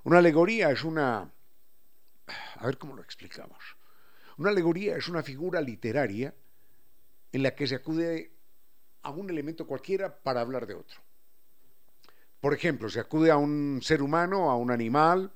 [0.05, 1.29] Una alegoría es una...
[2.55, 3.59] A ver cómo lo explicamos.
[4.37, 6.33] Una alegoría es una figura literaria
[7.33, 8.31] en la que se acude
[9.03, 11.01] a un elemento cualquiera para hablar de otro.
[12.41, 15.33] Por ejemplo, se acude a un ser humano, a un animal,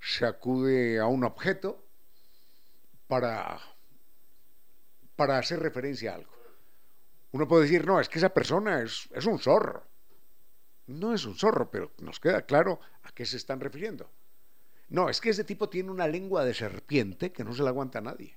[0.00, 1.84] se acude a un objeto
[3.08, 3.58] para,
[5.16, 6.41] para hacer referencia a algo.
[7.32, 9.84] Uno puede decir, no, es que esa persona es, es un zorro
[10.86, 14.10] no es un zorro, pero nos queda claro a qué se están refiriendo.
[14.88, 17.98] No, es que ese tipo tiene una lengua de serpiente que no se la aguanta
[17.98, 18.36] a nadie.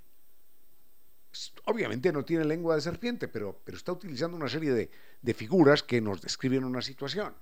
[1.65, 4.89] Obviamente no tiene lengua de serpiente, pero, pero está utilizando una serie de,
[5.21, 7.33] de figuras que nos describen una situación.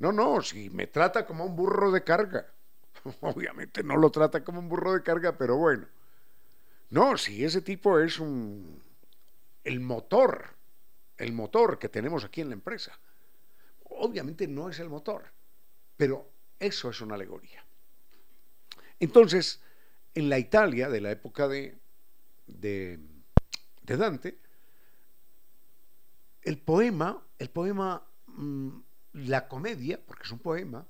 [0.00, 2.52] No, no, si me trata como un burro de carga.
[3.20, 5.86] Obviamente no lo trata como un burro de carga, pero bueno.
[6.90, 8.82] No, si ese tipo es un
[9.62, 10.53] el motor,
[11.16, 12.98] el motor que tenemos aquí en la empresa
[13.96, 15.24] obviamente no es el motor,
[15.96, 17.64] pero eso es una alegoría.
[19.00, 19.60] Entonces,
[20.14, 21.78] en la Italia de la época de,
[22.46, 22.98] de,
[23.82, 24.38] Dante,
[26.42, 28.68] el poema, el poema, mm,
[29.14, 30.86] la comedia, porque es un poema,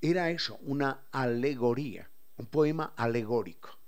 [0.00, 3.78] era eso, una alegoría, un poema alegórico,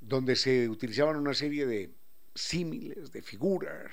[0.00, 1.94] donde se utilizaban una serie de
[2.34, 3.92] símiles, de figuras,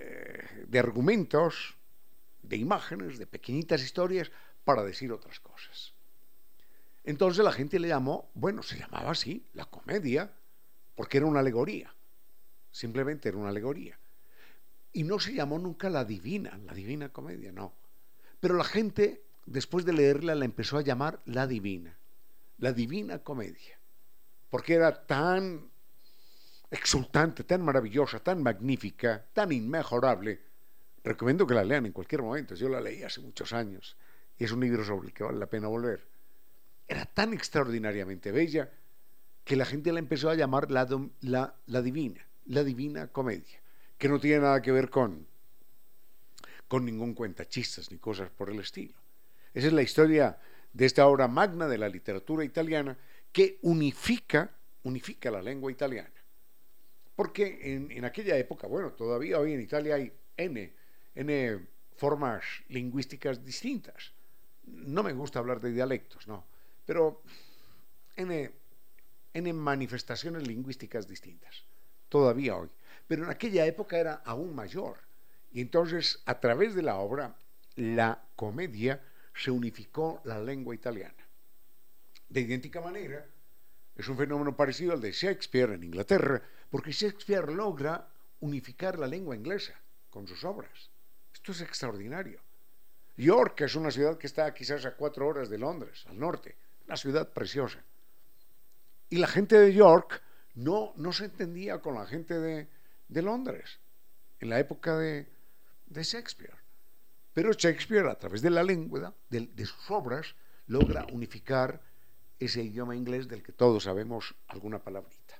[0.00, 1.76] eh, de argumentos
[2.42, 4.30] de imágenes, de pequeñitas historias,
[4.64, 5.92] para decir otras cosas.
[7.04, 10.32] Entonces la gente le llamó, bueno, se llamaba así, la comedia,
[10.94, 11.94] porque era una alegoría.
[12.70, 13.98] Simplemente era una alegoría.
[14.92, 17.72] Y no se llamó nunca la divina, la divina comedia, no.
[18.40, 21.96] Pero la gente, después de leerla, la empezó a llamar la divina,
[22.58, 23.78] la divina comedia,
[24.48, 25.69] porque era tan
[26.70, 30.50] exultante, tan maravillosa, tan magnífica, tan inmejorable,
[31.02, 32.54] Recomiendo que la lean en cualquier momento.
[32.54, 33.96] Yo la leí hace muchos años
[34.38, 36.04] y es un libro sobre el que vale la pena volver.
[36.86, 38.70] Era tan extraordinariamente bella
[39.44, 40.86] que la gente la empezó a llamar la,
[41.22, 43.60] la, divina, la divina comedia,
[43.96, 45.26] que no tiene nada que ver con,
[46.68, 48.94] con ningún cuentachistas ni cosas por el estilo.
[49.54, 50.38] Esa es la historia
[50.72, 52.96] de esta obra magna de la literatura italiana
[53.32, 54.50] que unifica,
[54.82, 56.10] unifica la lengua italiana.
[57.20, 60.72] Porque en, en aquella época, bueno, todavía hoy en Italia hay N
[61.14, 64.14] en formas lingüísticas distintas.
[64.64, 66.46] No me gusta hablar de dialectos, no,
[66.86, 67.20] pero
[68.16, 68.50] en,
[69.34, 71.62] en manifestaciones lingüísticas distintas,
[72.08, 72.70] todavía hoy.
[73.06, 74.96] Pero en aquella época era aún mayor.
[75.52, 77.36] Y entonces, a través de la obra,
[77.76, 78.98] la comedia
[79.34, 81.28] se unificó la lengua italiana.
[82.30, 83.26] De idéntica manera,
[83.94, 88.08] es un fenómeno parecido al de Shakespeare en Inglaterra, porque Shakespeare logra
[88.40, 89.74] unificar la lengua inglesa
[90.08, 90.90] con sus obras.
[91.32, 92.40] Esto es extraordinario.
[93.16, 96.56] York es una ciudad que está quizás a cuatro horas de Londres, al norte,
[96.86, 97.84] una ciudad preciosa.
[99.10, 100.22] Y la gente de York
[100.54, 102.68] no, no se entendía con la gente de,
[103.08, 103.80] de Londres
[104.38, 105.28] en la época de,
[105.86, 106.56] de, Shakespeare.
[107.34, 110.34] Pero Shakespeare, a través de la lengua, de, de sus obras,
[110.66, 111.82] logra unificar
[112.38, 115.39] ese idioma inglés del que todos sabemos alguna palabrita.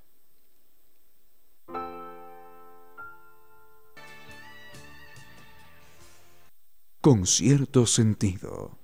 [7.01, 8.77] Con cierto sentido.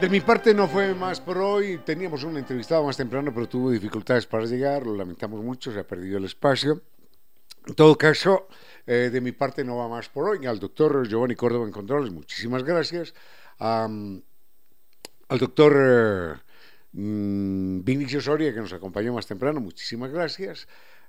[0.00, 1.78] De mi parte no fue más por hoy.
[1.78, 4.86] Teníamos un entrevistado más temprano, pero tuvo dificultades para llegar.
[4.86, 6.80] Lo lamentamos mucho, se ha perdido el espacio.
[7.66, 8.46] En todo caso,
[8.86, 10.46] eh, de mi parte no va más por hoy.
[10.46, 13.14] Al doctor Giovanni Córdoba en Controles, muchísimas gracias.
[15.28, 16.34] Al doctor eh,
[16.92, 20.68] mm, Vinicio Soria, que nos acompañó más temprano, muchísimas gracias.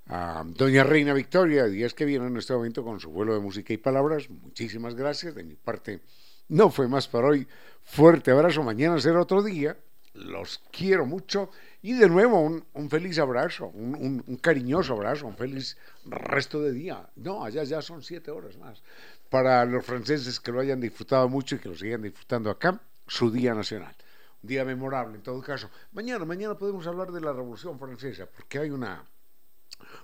[0.10, 3.74] A doña Reina Victoria, días que viene en este momento con su vuelo de música
[3.74, 5.36] y palabras, muchísimas gracias.
[5.36, 6.00] De mi parte
[6.48, 7.46] no fue más por hoy.
[7.84, 9.76] Fuerte abrazo, mañana será otro día.
[10.14, 11.52] Los quiero mucho.
[11.82, 17.10] Y de nuevo, un, feliz abrazo, un, cariñoso abrazo, un feliz resto de día.
[17.18, 18.82] No, allá ya son siete horas más.
[19.30, 23.30] Para los franceses que lo hayan disfrutado mucho y que lo sigan disfrutando acá, su
[23.30, 23.96] día nacional.
[24.42, 25.70] Día memorable en todo caso.
[25.94, 29.04] Mañana, mañana podemos hablar de la Revolución Francesa, porque hay una,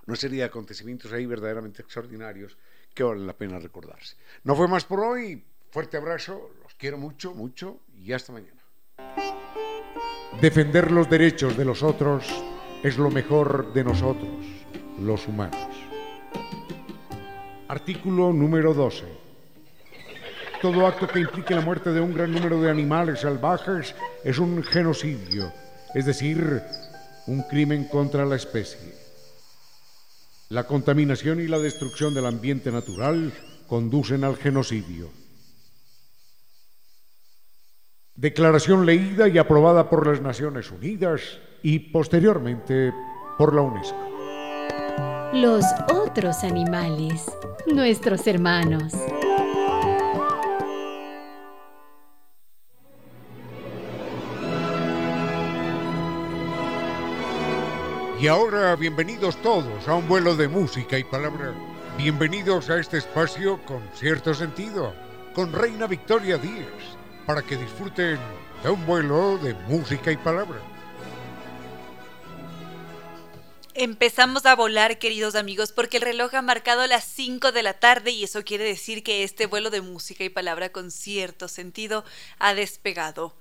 [0.06, 2.56] una serie de acontecimientos ahí verdaderamente extraordinarios
[2.92, 4.16] que valen la pena recordarse.
[4.44, 5.44] No fue más por hoy.
[5.70, 8.62] Fuerte abrazo, los quiero mucho, mucho y hasta mañana.
[10.40, 12.26] Defender los derechos de los otros
[12.82, 14.44] es lo mejor de nosotros,
[15.00, 15.68] los humanos.
[17.66, 19.23] Artículo número 12.
[20.64, 23.94] Todo acto que implique la muerte de un gran número de animales salvajes
[24.24, 25.52] es un genocidio,
[25.94, 26.62] es decir,
[27.26, 28.94] un crimen contra la especie.
[30.48, 33.30] La contaminación y la destrucción del ambiente natural
[33.66, 35.10] conducen al genocidio.
[38.14, 41.20] Declaración leída y aprobada por las Naciones Unidas
[41.62, 42.90] y posteriormente
[43.36, 45.30] por la UNESCO.
[45.34, 47.26] Los otros animales,
[47.66, 48.94] nuestros hermanos.
[58.20, 61.52] Y ahora bienvenidos todos a un vuelo de música y palabra.
[61.98, 64.94] Bienvenidos a este espacio con cierto sentido,
[65.34, 66.68] con Reina Victoria Díez
[67.26, 68.18] para que disfruten
[68.62, 70.60] de un vuelo de música y palabra.
[73.74, 78.12] Empezamos a volar, queridos amigos, porque el reloj ha marcado las 5 de la tarde
[78.12, 82.04] y eso quiere decir que este vuelo de música y palabra con cierto sentido
[82.38, 83.34] ha despegado.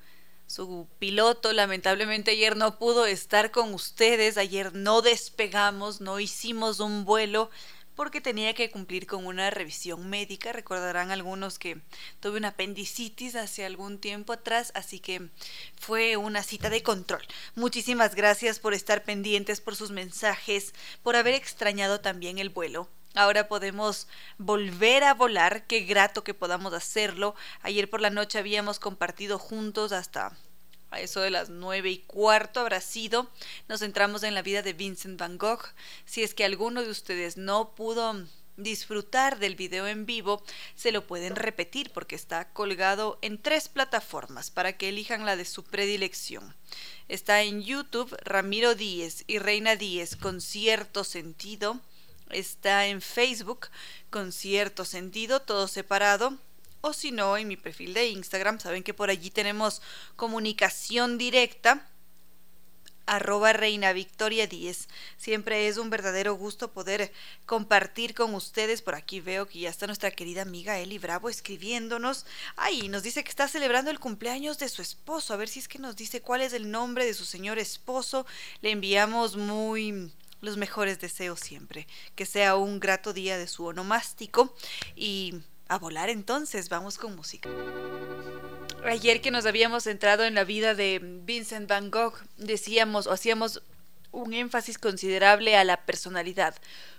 [0.53, 7.05] Su piloto lamentablemente ayer no pudo estar con ustedes, ayer no despegamos, no hicimos un
[7.05, 7.49] vuelo
[7.95, 10.53] porque tenía que cumplir con una revisión médica.
[10.53, 11.81] Recordarán algunos que
[12.19, 15.27] tuve una apendicitis hace algún tiempo atrás, así que
[15.75, 17.23] fue una cita de control.
[17.55, 22.87] Muchísimas gracias por estar pendientes, por sus mensajes, por haber extrañado también el vuelo.
[23.15, 24.07] Ahora podemos
[24.37, 27.35] volver a volar, qué grato que podamos hacerlo.
[27.61, 30.35] Ayer por la noche habíamos compartido juntos hasta
[30.93, 33.29] a eso de las nueve y cuarto habrá sido,
[33.67, 35.63] nos centramos en la vida de Vincent Van Gogh.
[36.05, 40.43] Si es que alguno de ustedes no pudo disfrutar del video en vivo,
[40.75, 45.45] se lo pueden repetir porque está colgado en tres plataformas para que elijan la de
[45.45, 46.55] su predilección.
[47.07, 51.79] Está en YouTube Ramiro Díez y Reina Díez con cierto sentido.
[52.29, 53.67] Está en Facebook
[54.09, 56.37] con cierto sentido, todo separado
[56.85, 59.81] o si no, en mi perfil de Instagram, saben que por allí tenemos
[60.17, 61.87] comunicación directa
[63.05, 67.11] arroba reina victoria 10 siempre es un verdadero gusto poder
[67.45, 68.81] compartir con ustedes.
[68.81, 72.25] Por aquí veo que ya está nuestra querida amiga Eli Bravo escribiéndonos.
[72.55, 75.33] Ay nos dice que está celebrando el cumpleaños de su esposo.
[75.33, 78.25] A ver si es que nos dice cuál es el nombre de su señor esposo.
[78.61, 80.11] Le enviamos muy
[80.43, 81.87] los mejores deseos siempre.
[82.15, 84.53] Que sea un grato día de su onomástico
[84.95, 85.35] y
[85.67, 87.49] a volar entonces, vamos con música.
[88.85, 93.63] Ayer que nos habíamos centrado en la vida de Vincent Van Gogh, decíamos o hacíamos
[94.11, 96.55] un énfasis considerable a la personalidad,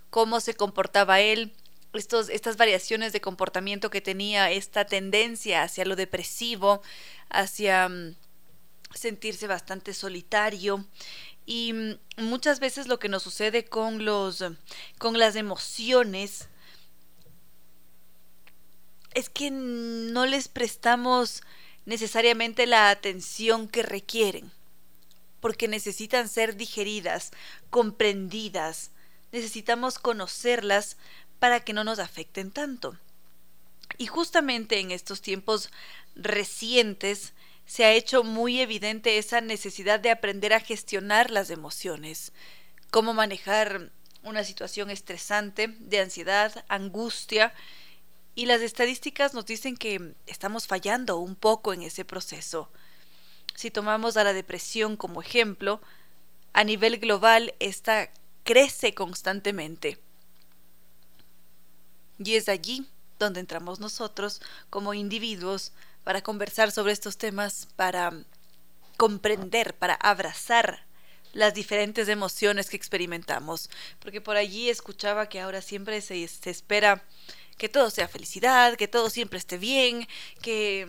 [0.09, 1.53] cómo se comportaba él,
[1.92, 6.82] estos, estas variaciones de comportamiento que tenía, esta tendencia hacia lo depresivo,
[7.28, 8.16] hacia mm,
[8.95, 10.86] sentirse bastante solitario
[11.47, 14.45] y mm, muchas veces lo que nos sucede con los
[14.99, 16.49] con las emociones
[19.14, 21.42] es que no les prestamos
[21.86, 24.51] necesariamente la atención que requieren,
[25.40, 27.30] porque necesitan ser digeridas,
[27.70, 28.90] comprendidas,
[29.30, 30.97] necesitamos conocerlas
[31.38, 32.99] para que no nos afecten tanto.
[33.99, 35.70] Y justamente en estos tiempos
[36.16, 37.32] recientes
[37.67, 42.33] se ha hecho muy evidente esa necesidad de aprender a gestionar las emociones,
[42.91, 43.91] cómo manejar
[44.23, 47.53] una situación estresante de ansiedad, angustia,
[48.35, 52.69] y las estadísticas nos dicen que estamos fallando un poco en ese proceso.
[53.55, 55.81] Si tomamos a la depresión como ejemplo,
[56.53, 58.11] a nivel global esta
[58.43, 59.99] crece constantemente.
[62.19, 62.87] Y es allí
[63.19, 64.41] donde entramos nosotros
[64.71, 65.73] como individuos
[66.05, 68.13] para conversar sobre estos temas, para
[68.97, 70.85] comprender, para abrazar
[71.33, 73.69] las diferentes emociones que experimentamos.
[73.99, 77.03] Porque por allí escuchaba que ahora siempre se, espera
[77.59, 80.07] que todo sea felicidad, que todo siempre esté bien,
[80.43, 80.87] que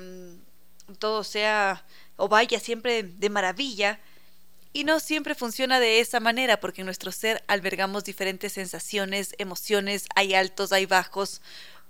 [0.88, 1.86] mm, todo sea
[2.18, 4.00] o vaya siempre de maravilla.
[4.72, 10.06] Y no siempre funciona de esa manera, porque en nuestro ser albergamos diferentes sensaciones, emociones,
[10.16, 11.42] hay altos, hay bajos,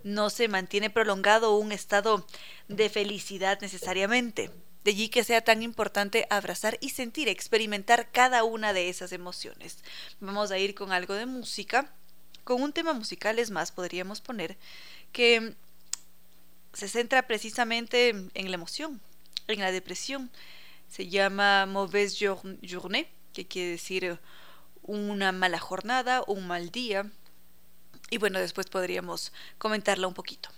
[0.05, 2.27] no se mantiene prolongado un estado
[2.67, 4.51] de felicidad necesariamente.
[4.83, 9.79] De allí que sea tan importante abrazar y sentir, experimentar cada una de esas emociones.
[10.19, 11.91] Vamos a ir con algo de música,
[12.43, 14.57] con un tema musical es más, podríamos poner,
[15.11, 15.55] que
[16.73, 19.01] se centra precisamente en la emoción,
[19.47, 20.29] en la depresión.
[20.87, 22.15] Se llama Mauvaise
[22.61, 24.19] Journée, que quiere decir
[24.83, 27.09] una mala jornada, un mal día,
[28.09, 30.49] y bueno, después podríamos comentarla un poquito.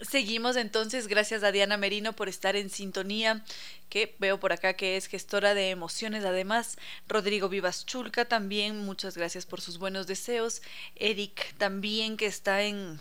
[0.00, 3.44] Seguimos entonces, gracias a Diana Merino por estar en sintonía,
[3.88, 6.24] que veo por acá que es gestora de emociones.
[6.24, 6.76] Además,
[7.08, 10.62] Rodrigo Vivas Chulca también, muchas gracias por sus buenos deseos,
[10.96, 12.98] Eric también que está en,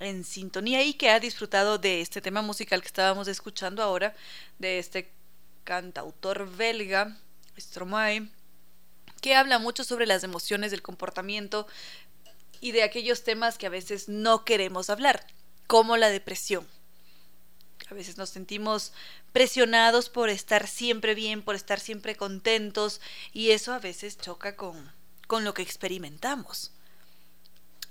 [0.00, 4.14] en sintonía y que ha disfrutado de este tema musical que estábamos escuchando ahora,
[4.58, 5.10] de este
[5.62, 7.16] cantautor belga,
[7.58, 8.28] Stromae,
[9.24, 11.66] que habla mucho sobre las emociones del comportamiento
[12.60, 15.26] y de aquellos temas que a veces no queremos hablar,
[15.66, 16.68] como la depresión.
[17.90, 18.92] A veces nos sentimos
[19.32, 23.00] presionados por estar siempre bien, por estar siempre contentos,
[23.32, 24.92] y eso a veces choca con,
[25.26, 26.72] con lo que experimentamos.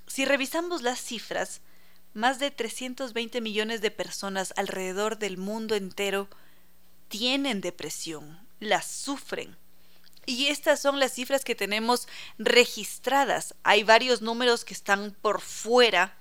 [0.05, 1.61] Si revisamos las cifras,
[2.13, 6.29] más de 320 millones de personas alrededor del mundo entero
[7.07, 9.57] tienen depresión, la sufren.
[10.25, 12.07] Y estas son las cifras que tenemos
[12.37, 13.55] registradas.
[13.63, 16.15] Hay varios números que están por fuera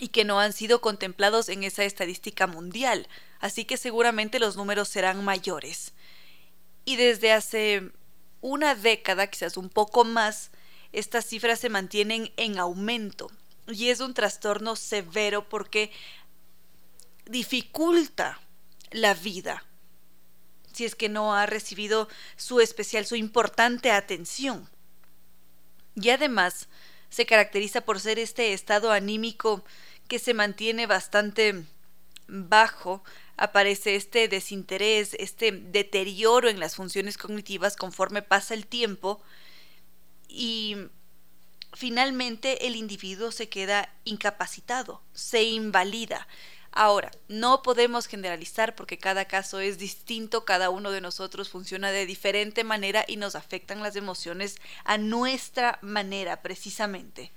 [0.00, 3.06] y que no han sido contemplados en esa estadística mundial,
[3.40, 5.92] así que seguramente los números serán mayores.
[6.84, 7.92] Y desde hace
[8.40, 10.50] una década, quizás un poco más,
[10.92, 13.30] estas cifras se mantienen en aumento
[13.68, 15.92] y es un trastorno severo porque
[17.26, 18.40] dificulta
[18.90, 19.64] la vida
[20.72, 24.68] si es que no ha recibido su especial, su importante atención.
[25.94, 26.68] Y además
[27.10, 29.64] se caracteriza por ser este estado anímico
[30.08, 31.64] que se mantiene bastante
[32.26, 33.04] bajo,
[33.36, 39.22] aparece este desinterés, este deterioro en las funciones cognitivas conforme pasa el tiempo.
[40.28, 40.76] Y
[41.74, 46.26] finalmente el individuo se queda incapacitado, se invalida,
[46.74, 52.06] Ahora, no podemos generalizar porque cada caso es distinto, cada uno de nosotros funciona de
[52.06, 57.30] diferente manera y nos afectan las emociones a nuestra manera precisamente.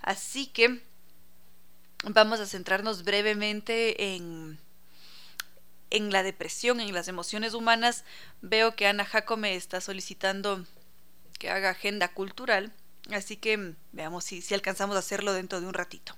[0.00, 0.82] Así que
[2.02, 4.58] vamos a centrarnos brevemente en,
[5.90, 8.04] en la depresión, en las emociones humanas.
[8.42, 10.66] Veo que Ana Jaco me está solicitando
[11.38, 12.72] que haga agenda cultural,
[13.12, 16.16] así que veamos si, si alcanzamos a hacerlo dentro de un ratito.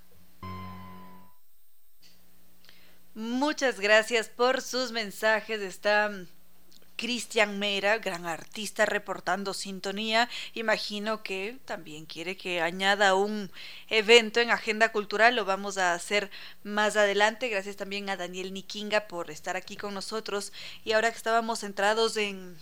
[3.16, 5.62] Muchas gracias por sus mensajes.
[5.62, 6.26] Está mm,
[6.96, 10.28] Cristian Mera, gran artista reportando sintonía.
[10.52, 13.50] Imagino que también quiere que añada un
[13.88, 15.34] evento en Agenda Cultural.
[15.34, 16.30] Lo vamos a hacer
[16.62, 17.48] más adelante.
[17.48, 20.52] Gracias también a Daniel Nikinga por estar aquí con nosotros.
[20.84, 22.58] Y ahora que estábamos centrados en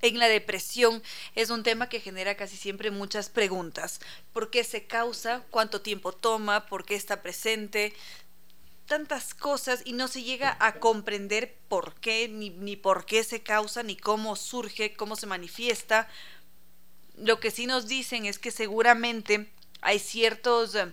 [0.00, 1.02] en la depresión
[1.34, 4.00] es un tema que genera casi siempre muchas preguntas.
[4.32, 5.42] ¿Por qué se causa?
[5.50, 6.66] ¿Cuánto tiempo toma?
[6.66, 7.94] ¿Por qué está presente?
[8.88, 13.42] Tantas cosas y no se llega a comprender por qué, ni, ni por qué se
[13.42, 16.08] causa, ni cómo surge, cómo se manifiesta.
[17.16, 19.52] Lo que sí nos dicen es que seguramente
[19.82, 20.92] hay ciertos eh,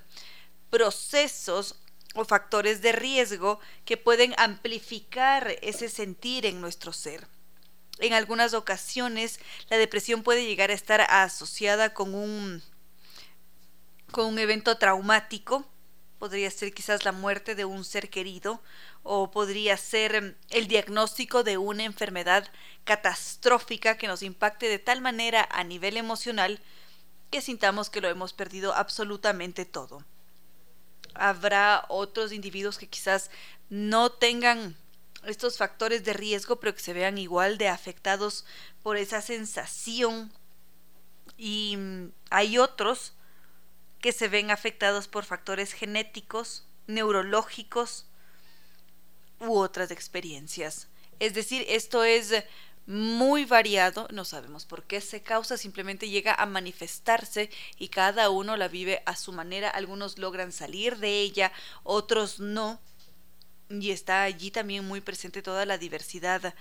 [0.69, 1.75] procesos
[2.13, 7.27] o factores de riesgo que pueden amplificar ese sentir en nuestro ser.
[7.99, 9.39] En algunas ocasiones
[9.69, 12.61] la depresión puede llegar a estar asociada con un,
[14.11, 15.65] con un evento traumático
[16.19, 18.61] podría ser quizás la muerte de un ser querido
[19.03, 22.47] o podría ser em, el diagnóstico de una enfermedad
[22.83, 26.59] catastrófica que nos impacte de tal manera a nivel emocional
[27.31, 30.03] que sintamos que lo hemos perdido absolutamente todo.
[31.13, 33.31] Habrá otros individuos que quizás
[33.69, 34.75] no tengan
[35.25, 38.45] estos factores de riesgo, pero que se vean igual de afectados
[38.83, 40.31] por esa sensación.
[41.37, 43.13] Y mm, hay otros
[44.05, 48.05] que se ven afectados por factores genéticos, neurológicos
[49.39, 50.89] u otras experiencias.
[51.17, 52.31] Es decir, esto es
[52.85, 57.49] muy variado, no sabemos por qué se causa, simplemente llega a manifestarse
[57.79, 61.51] y cada uno la vive a su manera, algunos logran salir de ella,
[61.81, 62.79] otros no,
[63.71, 66.53] y está allí también muy presente toda la diversidad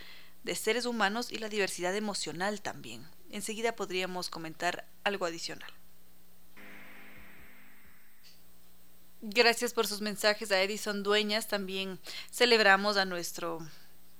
[0.44, 3.06] de seres humanos y la diversidad emocional también.
[3.30, 5.70] Enseguida podríamos comentar algo adicional.
[9.26, 11.48] Gracias por sus mensajes a Edison Dueñas.
[11.48, 11.98] También
[12.30, 13.66] celebramos a nuestro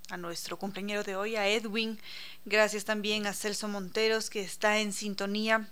[0.09, 2.01] a nuestro compañero de hoy, a Edwin.
[2.47, 5.69] Gracias también a Celso Monteros que está en sintonía.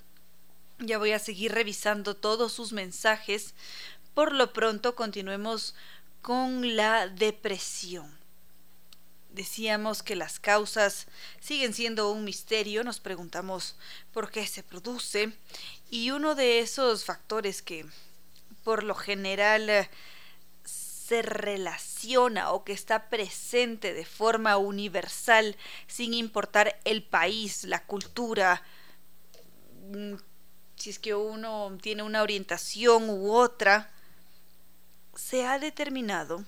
[0.80, 3.54] Ya voy a seguir revisando todos sus mensajes.
[4.12, 5.74] Por lo pronto continuemos
[6.20, 8.14] con la depresión.
[9.30, 11.06] Decíamos que las causas
[11.40, 13.76] siguen siendo un misterio, nos preguntamos
[14.12, 15.32] por qué se produce
[15.88, 17.86] y uno de esos factores que
[18.62, 19.90] por lo general eh,
[20.64, 25.56] se relaciona o que está presente de forma universal
[25.86, 28.62] sin importar el país, la cultura,
[29.90, 30.14] mm,
[30.76, 33.90] si es que uno tiene una orientación u otra,
[35.14, 36.44] se ha determinado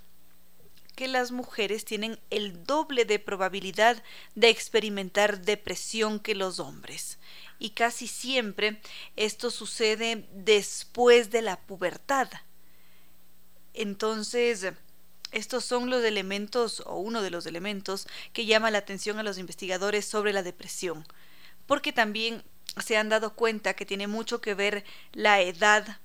[0.97, 4.03] que las mujeres tienen el doble de probabilidad
[4.35, 7.19] de experimentar depresión que los hombres
[7.59, 8.81] y casi siempre
[9.17, 12.29] esto sucede después de la pubertad.
[13.73, 14.73] Entonces,
[15.33, 19.39] estos son los elementos o uno de los elementos que llama la atención a los
[19.39, 21.05] investigadores sobre la depresión,
[21.67, 22.45] porque también
[22.85, 25.99] se han dado cuenta que tiene mucho que ver la edad,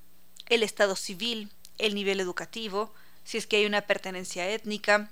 [0.48, 2.94] el estado civil, el nivel educativo,
[3.24, 5.12] si es que hay una pertenencia étnica,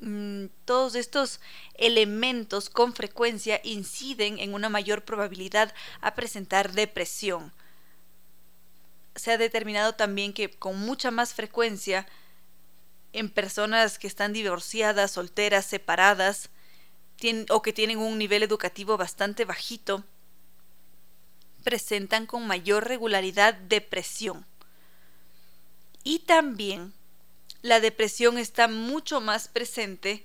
[0.00, 1.40] Mm, todos estos
[1.74, 7.52] elementos con frecuencia inciden en una mayor probabilidad a presentar depresión.
[9.14, 12.06] Se ha determinado también que con mucha más frecuencia
[13.12, 16.48] en personas que están divorciadas, solteras, separadas,
[17.50, 20.04] o que tienen un nivel educativo bastante bajito,
[21.62, 24.46] presentan con mayor regularidad depresión.
[26.02, 26.94] Y también
[27.62, 30.24] la depresión está mucho más presente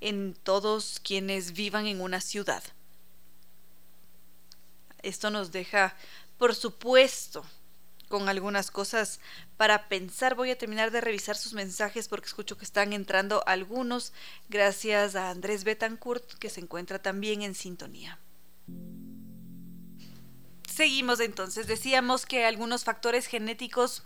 [0.00, 2.62] en todos quienes vivan en una ciudad.
[5.02, 5.96] Esto nos deja,
[6.38, 7.44] por supuesto,
[8.08, 9.20] con algunas cosas
[9.56, 10.34] para pensar.
[10.34, 14.12] Voy a terminar de revisar sus mensajes porque escucho que están entrando algunos.
[14.48, 18.18] Gracias a Andrés Betancourt, que se encuentra también en sintonía.
[20.76, 21.66] Seguimos entonces.
[21.66, 24.02] Decíamos que algunos factores genéticos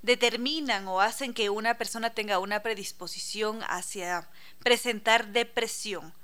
[0.00, 4.26] determinan o hacen que una persona tenga una predisposición hacia
[4.60, 6.14] presentar depresión.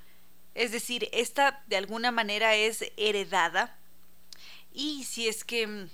[0.55, 3.77] Es decir, esta de alguna manera es heredada.
[4.72, 5.90] Y si es que mm,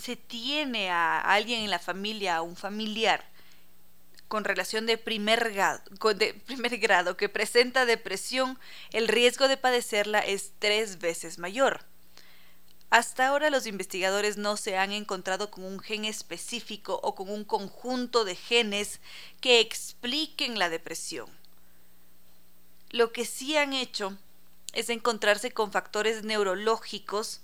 [0.00, 3.28] se tiene a alguien en la familia, a un familiar,
[4.28, 5.82] con relación de primer, grado,
[6.14, 8.56] de primer grado que presenta depresión,
[8.92, 11.90] el riesgo de padecerla es tres veces mayor.
[12.90, 17.44] Hasta ahora los investigadores no se han encontrado con un gen específico o con un
[17.44, 19.00] conjunto de genes
[19.40, 21.30] que expliquen la depresión.
[22.90, 24.18] Lo que sí han hecho
[24.72, 27.42] es encontrarse con factores neurológicos,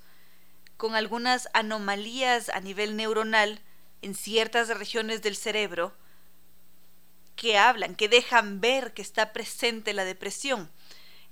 [0.77, 3.61] con algunas anomalías a nivel neuronal
[4.03, 5.95] en ciertas regiones del cerebro,
[7.37, 10.71] que hablan, que dejan ver que está presente la depresión.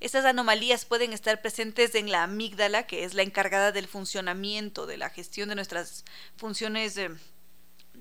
[0.00, 4.96] Estas anomalías pueden estar presentes en la amígdala, que es la encargada del funcionamiento, de
[4.96, 6.04] la gestión de nuestras
[6.36, 7.10] funciones eh,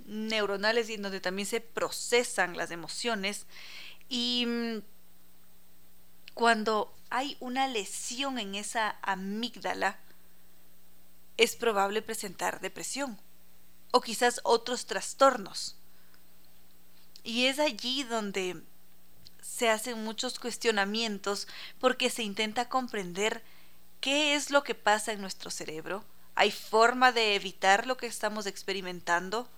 [0.06, 3.46] neuronales y en donde también se procesan las emociones.
[4.10, 4.82] Y mm,
[6.34, 10.00] cuando hay una lesión en esa amígdala,
[11.38, 13.20] es probable presentar depresión
[13.92, 15.76] o quizás otros trastornos.
[17.24, 18.62] Y es allí donde
[19.44, 21.48] se hacen muchos cuestionamientos
[21.80, 23.44] porque se intenta comprender
[24.00, 26.04] qué es lo que pasa en nuestro cerebro.
[26.36, 29.50] ¿Hay forma de evitar lo que estamos experimentando?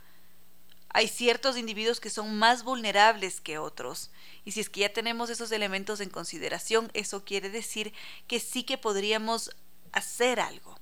[0.90, 4.12] Hay ciertos individuos que son más vulnerables que otros.
[4.44, 7.94] Y si es que ya tenemos esos elementos en consideración, eso quiere decir
[8.28, 9.56] que sí que podríamos
[9.92, 10.78] hacer algo.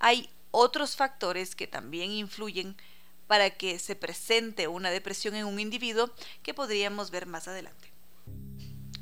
[0.00, 2.76] Hay otros factores que también influyen
[3.26, 6.10] para que se presente una depresión en un individuo
[6.42, 7.87] que podríamos ver más adelante.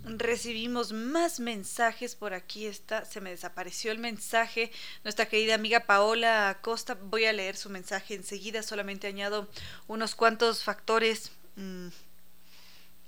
[0.09, 4.71] Recibimos más mensajes por aquí está, se me desapareció el mensaje.
[5.03, 9.49] Nuestra querida amiga Paola Acosta, voy a leer su mensaje enseguida, solamente añado
[9.89, 11.89] unos cuantos factores mm,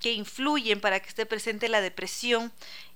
[0.00, 2.50] que influyen para que esté presente la depresión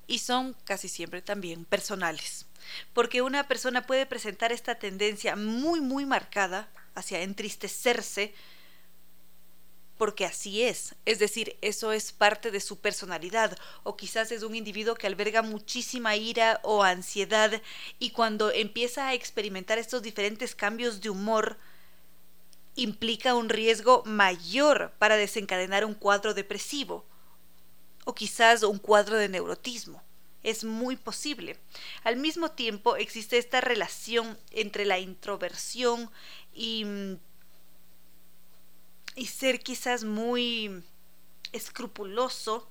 [0.08, 2.46] y son casi siempre también personales.
[2.94, 8.34] Porque una persona puede presentar esta tendencia muy, muy marcada hacia entristecerse
[10.02, 14.56] porque así es, es decir, eso es parte de su personalidad, o quizás es un
[14.56, 17.62] individuo que alberga muchísima ira o ansiedad
[18.00, 21.56] y cuando empieza a experimentar estos diferentes cambios de humor,
[22.74, 27.06] implica un riesgo mayor para desencadenar un cuadro depresivo,
[28.04, 30.02] o quizás un cuadro de neurotismo.
[30.42, 31.60] Es muy posible.
[32.02, 36.10] Al mismo tiempo existe esta relación entre la introversión
[36.52, 37.18] y mm,
[39.14, 40.82] y ser quizás muy
[41.52, 42.68] escrupuloso,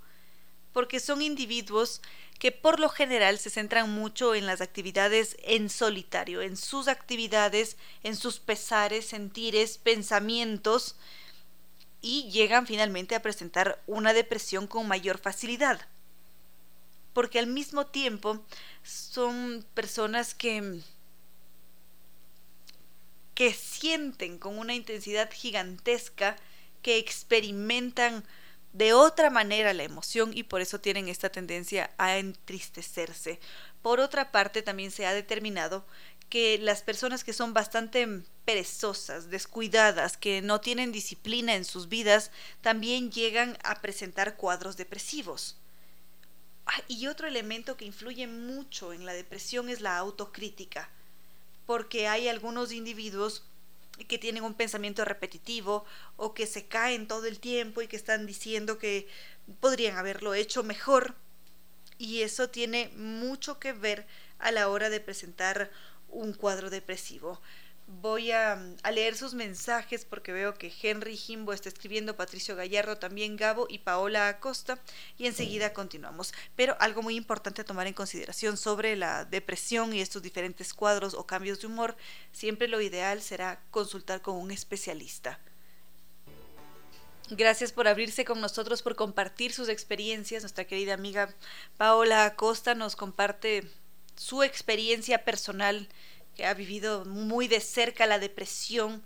[0.74, 2.02] porque son individuos
[2.40, 7.78] que por lo general se centran mucho en las actividades en solitario, en sus actividades,
[8.02, 10.96] en sus pesares, sentires, pensamientos,
[12.02, 15.88] y llegan finalmente a presentar una depresión con mayor facilidad.
[17.14, 18.44] Porque al mismo tiempo
[18.84, 20.82] son personas que
[23.42, 26.36] que sienten con una intensidad gigantesca,
[26.84, 28.24] que experimentan
[28.72, 33.40] de otra manera la emoción y por eso tienen esta tendencia a entristecerse.
[33.82, 35.88] Por otra parte, también se ha determinado
[36.30, 38.08] que las personas que son bastante
[38.46, 42.30] perezosas, descuidadas, que no tienen disciplina en sus vidas,
[42.62, 45.58] también llegan a presentar cuadros depresivos.
[46.68, 50.92] Ah, y otro elemento que influye mucho en la depresión es la autocrítica
[51.66, 53.46] porque hay algunos individuos
[54.08, 55.86] que tienen un pensamiento repetitivo
[56.16, 59.08] o que se caen todo el tiempo y que están diciendo que
[59.60, 61.16] podrían haberlo hecho mejor.
[61.98, 64.08] Y eso tiene mucho que ver
[64.40, 65.72] a la hora de presentar
[66.10, 67.40] un cuadro depresivo.
[68.00, 68.56] Voy a,
[68.92, 73.80] leer sus mensajes porque veo que Henry Jimbo está escribiendo, Patricio Gallardo también, Gabo y
[73.80, 74.80] Paola Acosta,
[75.18, 76.34] y enseguida continuamos.
[76.56, 81.14] Pero algo muy importante a tomar en consideración sobre la depresión y estos diferentes cuadros
[81.14, 81.98] o cambios de humor,
[82.32, 85.40] siempre lo ideal será consultar con un especialista.
[87.30, 90.44] Gracias por abrirse con nosotros, por compartir sus experiencias.
[90.44, 91.34] Nuestra querida amiga
[91.78, 93.70] Paola Acosta nos comparte
[94.16, 95.88] su experiencia personal
[96.46, 99.04] ha vivido muy de cerca la depresión.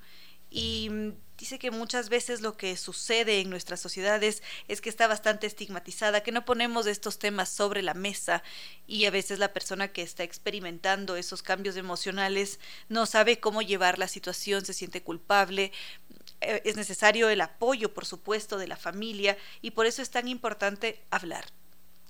[0.49, 5.07] Y mm, dice que muchas veces lo que sucede en nuestras sociedades es que está
[5.07, 8.44] bastante estigmatizada, que no ponemos estos temas sobre la mesa.
[8.88, 12.60] Y a veces la persona que está experimentando esos cambios emocionales
[12.90, 15.72] no sabe cómo llevar la situación, se siente culpable.
[16.41, 19.38] Eh, es necesario el apoyo, por supuesto, de la familia.
[19.62, 21.45] Y por eso es tan importante hablar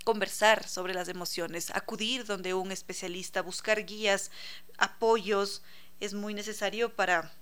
[0.06, 4.32] conversar sobre las emociones, acudir donde un especialista, buscar guías,
[4.77, 5.64] apoyos,
[5.99, 7.34] es muy necesario para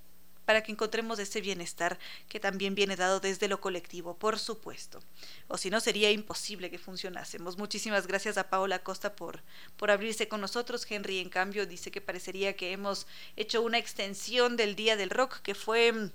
[0.46, 5.02] para que encontremos ese bienestar que también viene dado desde lo colectivo, por supuesto.
[5.48, 7.58] O si no, sería imposible que funcionásemos.
[7.58, 9.42] Muchísimas gracias a Paola Costa por,
[9.78, 10.86] por abrirse con nosotros.
[10.90, 15.40] Henry, en cambio, dice que parecería que hemos hecho una extensión del Día del Rock,
[15.42, 16.12] que fue mm,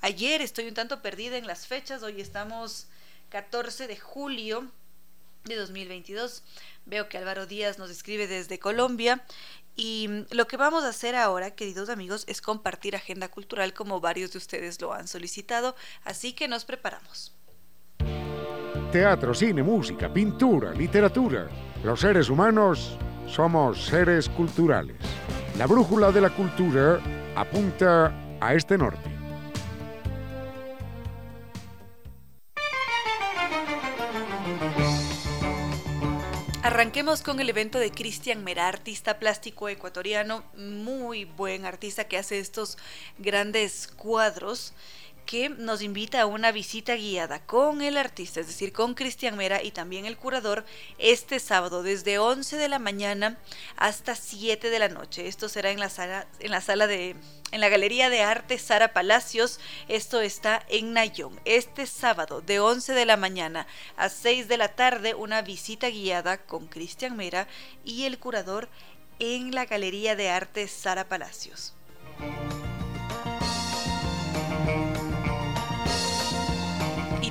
[0.00, 0.40] ayer.
[0.40, 2.02] Estoy un tanto perdida en las fechas.
[2.02, 2.86] Hoy estamos
[3.28, 4.70] 14 de julio
[5.46, 6.42] de 2022.
[6.84, 9.24] Veo que Álvaro Díaz nos escribe desde Colombia
[9.76, 14.32] y lo que vamos a hacer ahora, queridos amigos, es compartir agenda cultural como varios
[14.32, 17.34] de ustedes lo han solicitado, así que nos preparamos.
[18.90, 21.48] Teatro, cine, música, pintura, literatura.
[21.84, 22.96] Los seres humanos
[23.26, 24.96] somos seres culturales.
[25.58, 27.00] La brújula de la cultura
[27.34, 29.15] apunta a este norte.
[36.66, 42.40] Arranquemos con el evento de Cristian Mera, artista plástico ecuatoriano, muy buen artista que hace
[42.40, 42.76] estos
[43.18, 44.72] grandes cuadros
[45.26, 49.62] que nos invita a una visita guiada con el artista, es decir, con Cristian Mera
[49.62, 50.64] y también el curador
[50.98, 53.36] este sábado desde 11 de la mañana
[53.76, 55.26] hasta 7 de la noche.
[55.26, 57.16] Esto será en la sala en la sala de
[57.50, 59.60] en la Galería de Arte Sara Palacios.
[59.88, 61.38] Esto está en Nayón.
[61.44, 63.66] Este sábado de 11 de la mañana
[63.96, 67.48] a 6 de la tarde una visita guiada con Cristian Mera
[67.84, 68.68] y el curador
[69.18, 71.74] en la Galería de Arte Sara Palacios.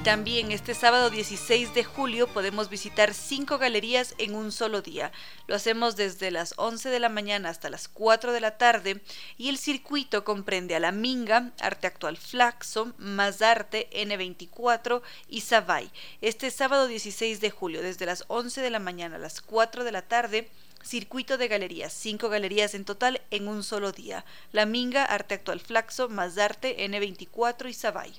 [0.06, 5.12] También este sábado 16 de julio podemos visitar cinco galerías en un solo día.
[5.48, 9.02] Lo hacemos desde las 11 de la mañana hasta las 4 de la tarde
[9.36, 15.90] y el circuito comprende a La Minga, Arte Actual Flaxo, Más Arte, N24 y Savay.
[16.22, 19.92] Este sábado 16 de julio desde las 11 de la mañana a las 4 de
[19.92, 20.52] la tarde
[20.84, 24.24] circuito de galerías, cinco galerías en total en un solo día.
[24.52, 28.14] La Minga, Arte Actual Flaxo, Más Arte, N24 y Savay.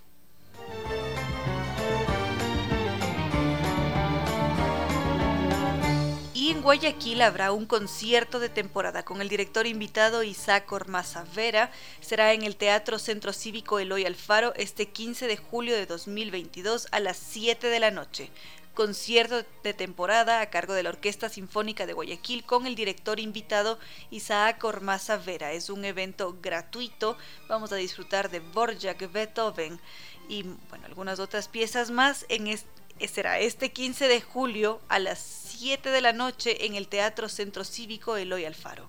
[6.48, 11.72] En Guayaquil habrá un concierto de temporada con el director invitado Isaac Ormaza Vera.
[12.00, 17.00] Será en el Teatro Centro Cívico Eloy Alfaro este 15 de julio de 2022 a
[17.00, 18.30] las 7 de la noche.
[18.74, 23.80] Concierto de temporada a cargo de la Orquesta Sinfónica de Guayaquil con el director invitado
[24.12, 25.50] Isaac Ormaza Vera.
[25.50, 27.18] Es un evento gratuito.
[27.48, 29.80] Vamos a disfrutar de Borjak, Beethoven
[30.28, 35.18] y bueno, algunas otras piezas más en este será este 15 de julio a las
[35.18, 38.88] 7 de la noche en el Teatro Centro Cívico Eloy Alfaro.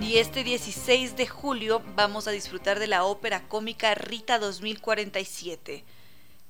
[0.00, 5.82] Y este 16 de julio vamos a disfrutar de la ópera cómica Rita 2047.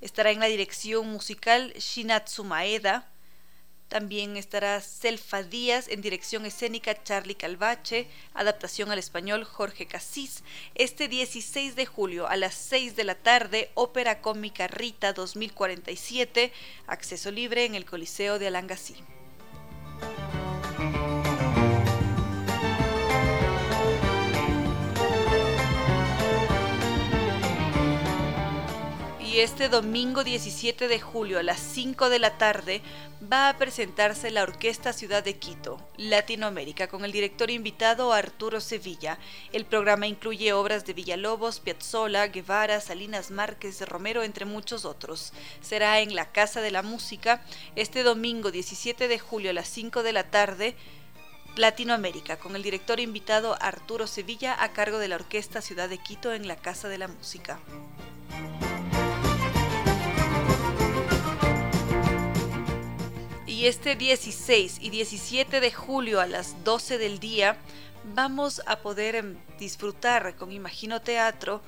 [0.02, 3.09] Estará en la dirección musical Shinatsu Maeda,
[3.94, 10.42] también estará Selfa Díaz en dirección escénica Charlie Calvache, adaptación al español Jorge Casís.
[10.74, 16.52] Este 16 de julio a las 6 de la tarde, Ópera Cómica Rita 2047,
[16.88, 18.96] acceso libre en el Coliseo de Alangasí.
[29.40, 32.82] Este domingo 17 de julio a las 5 de la tarde
[33.20, 39.19] va a presentarse la Orquesta Ciudad de Quito, Latinoamérica, con el director invitado Arturo Sevilla.
[39.52, 45.32] El programa incluye obras de Villalobos, Piazzolla, Guevara, Salinas Márquez, Romero, entre muchos otros.
[45.61, 47.44] Será en la Casa de la Música
[47.74, 50.77] este domingo 17 de julio a las 5 de la tarde.
[51.56, 56.32] Latinoamérica, con el director invitado Arturo Sevilla a cargo de la Orquesta Ciudad de Quito
[56.32, 57.61] en la Casa de la Música.
[63.55, 67.56] Y este 16 y 17 de julio a las 12 del día
[68.12, 71.62] vamos a poder em, disfrutar con Imagino Teatro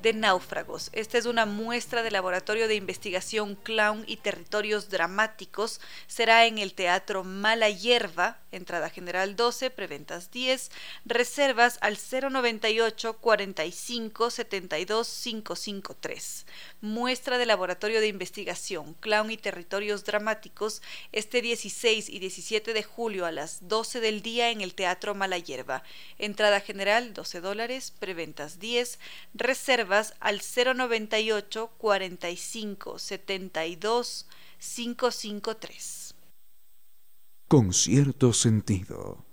[0.00, 0.90] de náufragos.
[0.92, 5.80] Esta es una muestra del Laboratorio de Investigación Clown y Territorios Dramáticos.
[6.06, 10.70] Será en el Teatro Mala Hierba, entrada general 12, preventas 10,
[11.04, 16.46] reservas al 098 45 72 553.
[16.80, 20.80] Muestra del Laboratorio de Investigación Clown y Territorios Dramáticos
[21.12, 25.38] este 16 y 17 de julio a las 12 del día en el Teatro Mala
[25.38, 25.82] Hierba.
[26.18, 28.98] Entrada general 12 dólares, preventas 10,
[29.34, 34.26] reservas al 098 45 72
[34.58, 36.14] 553.
[37.48, 39.24] Con cierto sentido.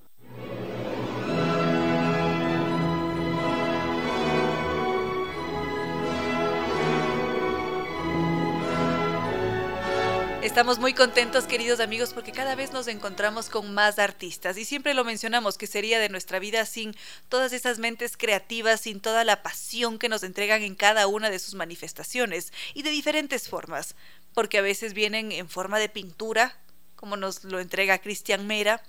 [10.45, 14.59] Estamos muy contentos, queridos amigos, porque cada vez nos encontramos con más artistas.
[14.59, 16.95] Y siempre lo mencionamos que sería de nuestra vida sin
[17.29, 21.39] todas esas mentes creativas, sin toda la pasión que nos entregan en cada una de
[21.39, 22.53] sus manifestaciones.
[22.75, 23.95] Y de diferentes formas,
[24.35, 26.55] porque a veces vienen en forma de pintura,
[26.95, 28.83] como nos lo entrega Cristian Mera,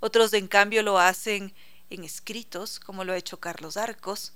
[0.00, 1.52] otros en cambio lo hacen
[1.90, 4.32] en escritos, como lo ha hecho Carlos Arcos,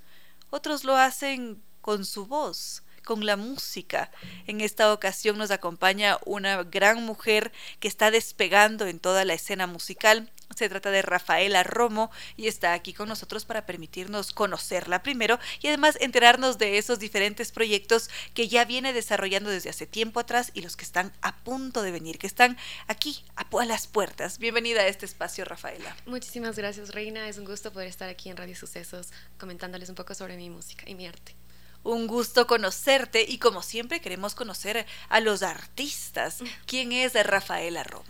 [0.50, 4.10] otros lo hacen con su voz, con la música.
[4.46, 9.66] En esta ocasión nos acompaña una gran mujer que está despegando en toda la escena
[9.66, 10.30] musical.
[10.54, 15.68] Se trata de Rafaela Romo y está aquí con nosotros para permitirnos conocerla primero y
[15.68, 20.60] además enterarnos de esos diferentes proyectos que ya viene desarrollando desde hace tiempo atrás y
[20.60, 22.58] los que están a punto de venir, que están
[22.88, 24.36] aquí a, las puertas.
[24.38, 25.96] Bienvenida a este espacio, Rafaela.
[26.04, 27.26] Muchísimas gracias, Reina.
[27.26, 29.08] Es un gusto poder estar aquí en Radio Sucesos
[29.38, 31.37] comentándoles un poco sobre mi música y mi arte.
[31.88, 36.40] Un gusto conocerte y como siempre queremos conocer a los artistas.
[36.66, 38.04] ¿Quién es Rafaela Romo?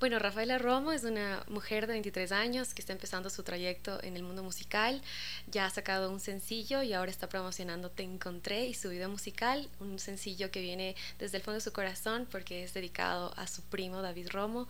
[0.00, 4.16] Bueno, Rafaela Romo es una mujer de 23 años que está empezando su trayecto en
[4.16, 5.02] el mundo musical.
[5.46, 9.68] Ya ha sacado un sencillo y ahora está promocionando Te Encontré y su video musical,
[9.78, 13.60] un sencillo que viene desde el fondo de su corazón porque es dedicado a su
[13.60, 14.68] primo David Romo,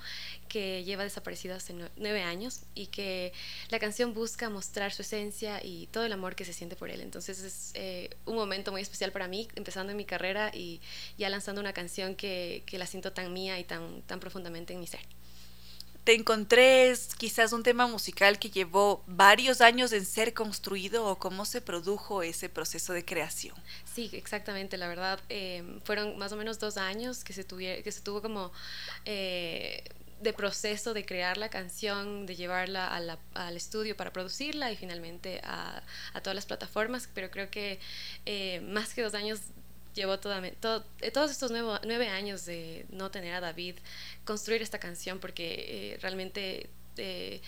[0.48, 3.32] que lleva desaparecido hace nueve años y que
[3.69, 7.02] la canción busca mostrar su esencia y todo el amor que se siente por él.
[7.02, 10.81] Entonces es eh, un momento muy especial para mí, empezando en mi carrera y
[11.19, 14.89] ya lanzando una canción que, la siento tan mía y tan, tan profundamente en mi
[14.89, 15.19] ser.
[16.05, 21.44] Te encontré quizás un tema musical que llevó varios años en ser construido o cómo
[21.44, 23.55] se produjo ese proceso de creación.
[23.85, 24.77] Sí, exactamente.
[24.77, 28.51] La verdad, em, fueron más o menos dos años que se, que se tuvo como
[29.05, 29.85] eh,
[30.20, 32.86] de proceso de crear la canción, de llevarla
[33.35, 35.82] al estudio para producirla y finalmente a,
[36.22, 37.09] todas las plataformas.
[37.14, 37.81] Pero creo que
[38.27, 39.40] eh, más que dos años
[39.95, 43.77] llevó toda, todo, eh, todos estos nueve, años de no tener a David
[44.25, 47.41] construir esta canción porque eh, realmente eh,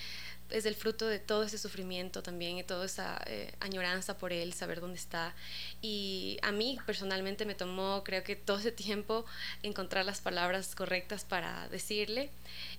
[0.51, 3.24] es el fruto de todo ese sufrimiento también y toda esa
[3.60, 5.35] añoranza por él, saber dónde está.
[5.81, 9.24] Y a mí personalmente me tomó, creo que todo ese tiempo,
[9.62, 12.28] encontrar las palabras correctas para decirle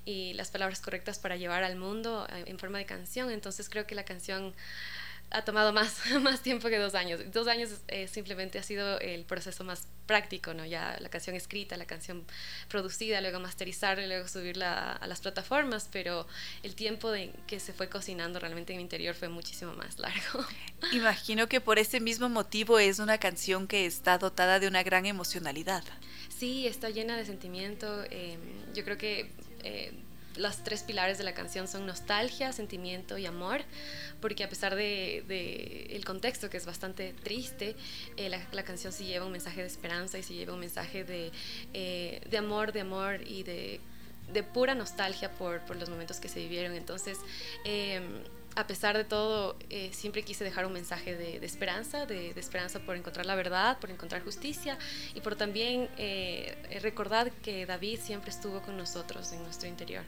[0.05, 3.31] y las palabras correctas para llevar al mundo en forma de canción.
[3.31, 4.53] Entonces creo que la canción
[5.33, 7.19] ha tomado más, más tiempo que dos años.
[7.31, 10.65] Dos años eh, simplemente ha sido el proceso más práctico, ¿no?
[10.65, 12.23] Ya la canción escrita, la canción
[12.69, 16.27] producida, luego masterizarla, luego subirla a, las plataformas, pero
[16.61, 20.45] el tiempo de que se fue cocinando realmente en mi interior fue muchísimo más largo.
[20.93, 25.05] Imagino que por ese mismo motivo es una canción que está dotada de una gran
[25.07, 25.83] emocionalidad.
[26.29, 28.03] Sí, está llena de sentimiento.
[28.09, 28.39] Em,
[28.73, 29.31] yo creo que...
[29.63, 29.93] Eh,
[30.35, 33.61] las tres pilares de la canción son nostalgia, sentimiento y amor,
[34.21, 37.75] porque a pesar de, el contexto que es bastante triste,
[38.17, 41.31] eh, la, canción sí lleva un mensaje de esperanza y sí lleva un mensaje de,
[41.73, 43.79] eh, de amor, de amor y de,
[44.53, 46.73] pura nostalgia por, por, los momentos que se vivieron.
[46.73, 47.19] Entonces,
[47.65, 48.03] em,
[48.55, 52.95] a pesar de todo, eh, siempre quise dejar un mensaje de, esperanza, de, esperanza por
[52.95, 54.77] encontrar la verdad, por encontrar justicia
[55.13, 55.89] y por también
[56.81, 60.03] recordar que David siempre estuvo con nosotros en nuestro interior.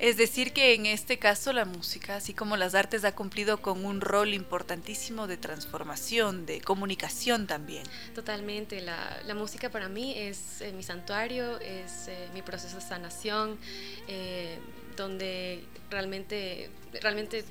[0.00, 3.84] Es decir, que en este caso la música, así como las artes, ha cumplido con
[3.84, 7.82] un rol importantísimo de transformación, de comunicación también.
[8.14, 13.58] Totalmente, la, música para mí es eh, mi santuario, es eh, mi proceso de sanación,
[14.08, 14.58] eh,
[14.96, 16.70] donde realmente,
[17.02, 17.44] realmente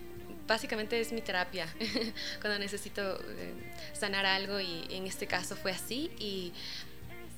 [0.48, 1.68] básicamente es mi terapia
[2.42, 3.20] cuando necesito
[3.94, 6.52] sanar algo y en este caso fue así y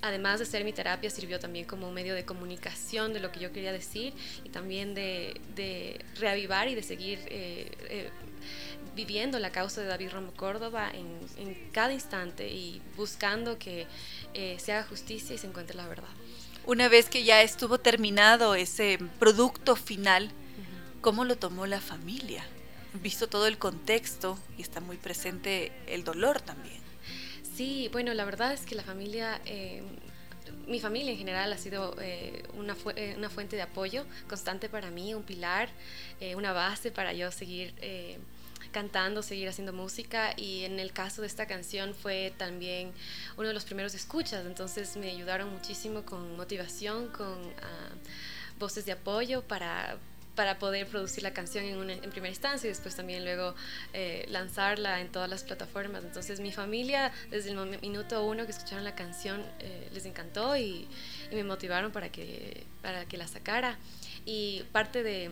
[0.01, 3.39] además de ser mi terapia, sirvió también como un medio de comunicación de lo que
[3.39, 4.13] yo quería decir
[4.43, 8.09] y también de, reavivar y de seguir eh, eh,
[8.95, 13.87] viviendo la causa de David Romo Córdoba en, cada instante y buscando que
[14.33, 16.09] eh, se haga justicia y se encuentre la verdad.
[16.65, 20.29] Una vez que ya estuvo terminado ese producto final,
[21.01, 22.45] ¿cómo lo tomó la familia?
[23.01, 26.80] Visto todo el contexto y está muy presente el dolor también.
[27.55, 29.83] Sí, bueno, la verdad es que la familia, eh,
[30.67, 34.89] mi familia en general ha sido eh, una, eh, una, fuente de apoyo constante para
[34.89, 35.69] mí, un pilar,
[36.35, 37.73] una base para yo seguir
[38.71, 40.33] cantando, seguir haciendo música.
[40.37, 42.93] Y en el caso de esta canción fue también
[43.37, 47.89] uno de los primeros escuchas, entonces me ayudaron muchísimo con motivación, con ah,
[48.59, 49.97] voces de apoyo para,
[50.41, 53.53] para poder producir la canción en, en primera instancia y después también luego
[53.93, 56.03] eh, lanzarla en todas las plataformas.
[56.03, 60.87] Entonces mi familia desde el minuto uno que escucharon la canción eh, les encantó y,
[61.29, 63.77] y, me motivaron para que, para que la sacara.
[64.25, 65.29] Y parte de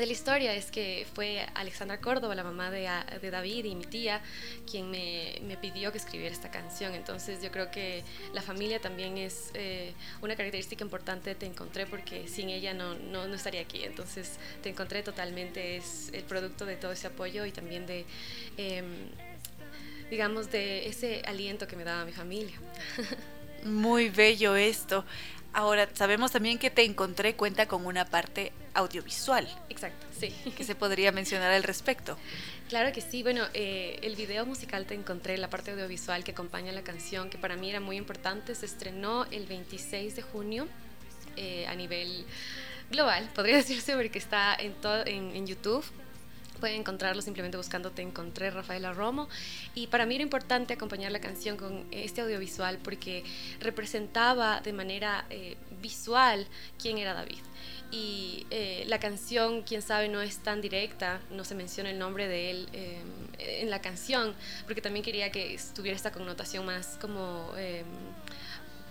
[0.00, 2.88] de la historia es que fue Alexandra Córdoba, la mamá de,
[3.20, 4.22] de David y mi tía,
[4.68, 6.94] quien me, me, pidió que escribiera esta canción.
[6.94, 8.02] Entonces yo creo que
[8.32, 13.28] la familia también es eh, una característica importante Te Encontré porque sin ella no, no,
[13.28, 13.84] no, estaría aquí.
[13.84, 18.06] Entonces Te Encontré totalmente es el producto de todo ese apoyo y también de...
[18.56, 19.10] Em,
[20.10, 22.56] digamos, de ese aliento que me daba mi familia.
[23.64, 25.04] Muy bello esto.
[25.52, 29.48] Ahora, sabemos también que Te Encontré cuenta con una parte audiovisual.
[29.68, 30.32] Exacto, sí.
[30.56, 32.16] ¿Qué se podría mencionar al respecto?
[32.68, 33.22] Claro que sí.
[33.22, 37.38] Bueno, eh, el video musical Te Encontré, la parte audiovisual que acompaña la canción, que
[37.38, 40.68] para mí era muy importante, se estrenó el 26 de junio
[41.36, 42.24] eh, a nivel
[42.90, 45.84] global, podría decirse, porque está en, todo, en YouTube
[46.60, 49.28] Pueden encontrarlo simplemente buscando Te Encontré Rafaela Romo.
[49.74, 53.24] Y para mí era importante acompañar la canción con este audiovisual porque
[53.60, 56.46] representaba de manera eh, visual
[56.80, 57.40] quién era David.
[57.90, 62.28] Y eh, la canción, quién sabe, no es tan directa, no se menciona el nombre
[62.28, 63.00] de él eh,
[63.38, 64.34] en la canción,
[64.66, 67.52] porque también quería que tuviera esta connotación más como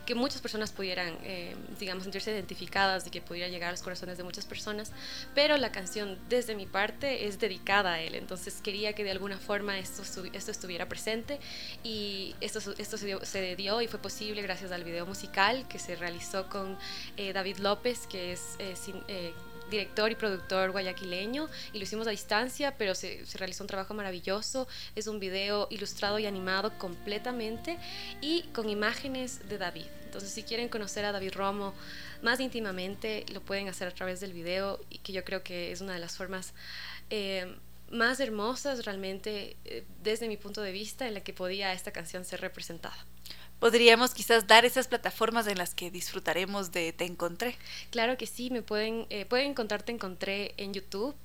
[0.10, 4.18] que muchas personas pudieran, eh, digamos, sentirse identificadas y que pudiera llegar a los corazones
[4.18, 4.92] de muchas personas,
[5.36, 9.38] pero la canción desde mi parte es dedicada a él, entonces quería que de alguna
[9.38, 10.02] forma esto,
[10.34, 11.38] esto estuviera presente
[11.84, 15.78] y esto, esto se, dio, se, dio, y fue posible gracias al video musical que
[15.78, 16.76] se realizó con
[17.16, 18.42] eh, David López, que es...
[18.60, 19.34] Eh,
[19.70, 23.94] director y productor guayaquileño y lo hicimos a distancia, pero se, se, realizó un trabajo
[23.94, 24.68] maravilloso.
[24.96, 27.78] Es un video ilustrado y animado completamente
[28.20, 31.76] y con imágenes de David Entonces, si quieren conocer a David Romo
[32.24, 35.82] más íntimamente, lo pueden hacer a través del video, y que yo creo que es
[35.82, 36.54] una de las formas
[37.12, 37.56] eh,
[37.92, 42.26] más hermosas realmente eh, desde mi punto de vista en la que podía esta canción
[42.26, 43.06] ser representada
[43.60, 47.58] podríamos quizás dar esas plataformas en las que disfrutaremos de Te Encontré.
[47.92, 51.16] Claro que sí, me pueden, eh, pueden encontrar Te Encontré en YouTube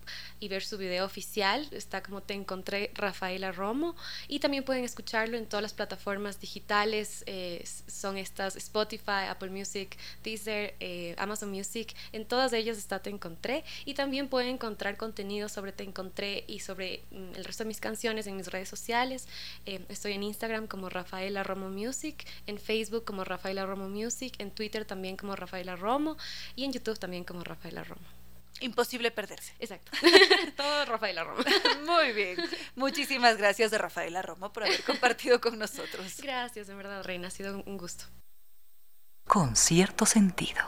[0.41, 3.95] y ver su video oficial, está como Te Encontré Rafaela Romo,
[4.29, 9.97] y también pueden escucharlo en todas las plataformas digitales, eh, son estas Spotify, Apple Music,
[10.23, 15.49] Deezer, eh, Amazon Music, en todas ellas está Te Encontré, y también pueden encontrar contenido
[15.49, 19.29] sobre Te Encontré y sobre mm, el resto de mis canciones en mis redes sociales,
[19.65, 24.85] estoy en Instagram como Rafaela Romo Music, en Facebook como Rafaela Romo Music, en Twitter
[24.85, 26.17] también como Rafaela Romo
[26.57, 28.07] y en YouTube también como Rafaela Romo.
[28.61, 29.53] Imposible perderse.
[29.59, 29.91] Exacto.
[30.57, 31.43] Todo Rafaela Romo.
[31.87, 32.37] Muy bien.
[32.77, 36.21] Muchísimas gracias de Rafaela Romo por haber compartido con nosotros.
[36.23, 37.29] Gracias, de verdad, Reina.
[37.29, 38.05] Ha sido un gusto.
[39.27, 40.61] Con cierto sentido.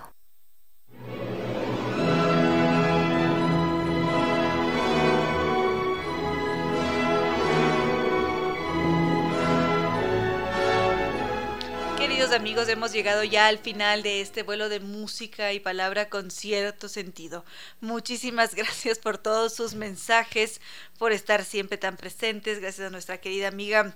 [12.17, 16.31] Queridos amigos, hemos llegado ya al final de este vuelo de música y palabra con
[16.31, 17.45] cierto sentido.
[17.83, 20.63] Muchísimas gracias por todos sus mensajes,
[20.99, 22.59] por estar siempre tan presentes.
[22.61, 23.95] Gracias a nuestra querida amiga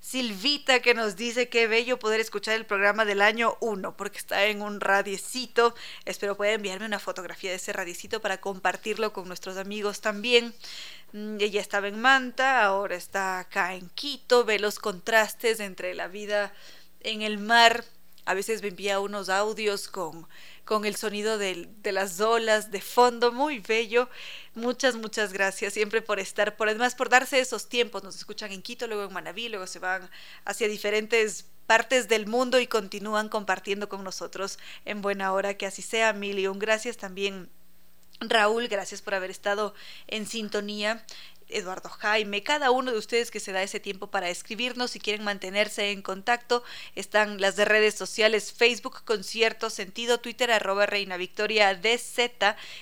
[0.00, 4.46] Silvita que nos dice que bello poder escuchar el programa del año 1 porque está
[4.46, 5.76] en un radiecito.
[6.04, 10.54] Espero pueda enviarme una fotografía de ese radiecito para compartirlo con nuestros amigos también.
[11.12, 16.08] Mm, ella estaba en Manta, ahora está acá en Quito, ve los contrastes entre la
[16.08, 16.52] vida
[17.00, 17.84] en el mar.
[18.26, 20.28] A veces me envía unos audios con,
[20.64, 24.08] con el sonido de, de, las olas de fondo, muy bello.
[24.54, 28.04] Muchas, muchas gracias siempre por estar, por además por darse esos tiempos.
[28.04, 30.08] Nos escuchan en Quito, luego en Manabí, luego se van
[30.44, 35.54] hacia diferentes partes del mundo y continúan compartiendo con nosotros en buena hora.
[35.54, 37.48] Que así sea, mil y un gracias también.
[38.20, 39.74] Raúl, gracias por haber estado
[40.06, 41.04] en sintonía.
[41.52, 45.24] Eduardo Jaime, cada uno de ustedes que se da ese tiempo para escribirnos, si quieren
[45.24, 46.62] mantenerse en contacto,
[46.94, 51.78] están las de redes sociales, Facebook con cierto sentido, Twitter arroba Reina Victoria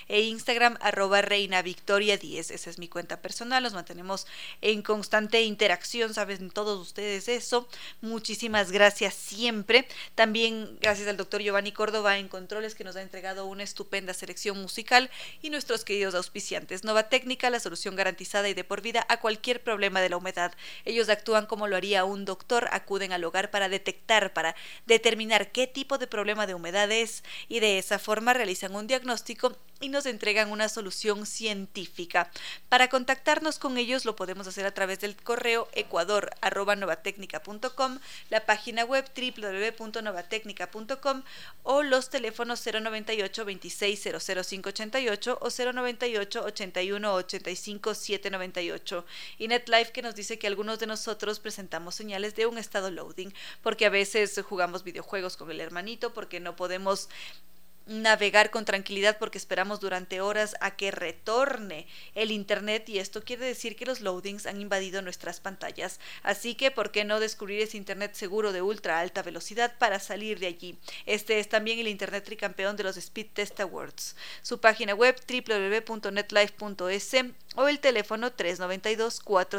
[0.08, 2.50] e Instagram arroba Reina Victoria 10.
[2.50, 4.26] Esa es mi cuenta personal, nos mantenemos
[4.60, 7.68] en constante interacción, saben todos ustedes eso.
[8.00, 9.86] Muchísimas gracias siempre.
[10.14, 14.60] También gracias al doctor Giovanni Córdoba en Controles que nos ha entregado una estupenda selección
[14.60, 15.10] musical
[15.42, 16.84] y nuestros queridos auspiciantes.
[16.84, 20.52] Nova Técnica, la solución garantizada y por vida a cualquier problema de la humedad.
[20.84, 24.54] Ellos actúan como lo haría un doctor, acuden al hogar para detectar, para
[24.86, 29.56] determinar qué tipo de problema de humedad es y de esa forma realizan un diagnóstico
[29.80, 32.30] y nos entregan una solución científica.
[32.68, 37.98] Para contactarnos con ellos lo podemos hacer a través del correo ecuador.novatecnica.com,
[38.30, 41.22] la página web www.novatecnica.com
[41.62, 49.04] o los teléfonos 098 26 00588 o 098 81 85 798
[49.38, 53.32] y NetLife que nos dice que algunos de nosotros presentamos señales de un estado loading
[53.62, 57.08] porque a veces jugamos videojuegos con el hermanito porque no podemos
[57.88, 63.46] navegar con tranquilidad porque esperamos durante horas a que retorne el internet y esto quiere
[63.46, 65.98] decir que los loadings han invadido nuestras pantallas.
[66.22, 70.38] Así que, ¿por qué no descubrir ese internet seguro de ultra alta velocidad para salir
[70.38, 70.78] de allí?
[71.06, 74.14] Este es también el internet tricampeón de los Speed Test Awards.
[74.42, 77.08] Su página web www.netlife.es
[77.56, 79.58] o el teléfono 392 40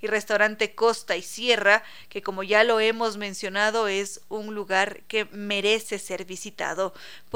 [0.00, 5.26] y restaurante Costa y Sierra, que como ya lo hemos mencionado es un lugar que
[5.26, 6.92] merece ser visitado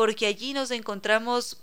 [0.09, 1.59] porque allí nos encontramos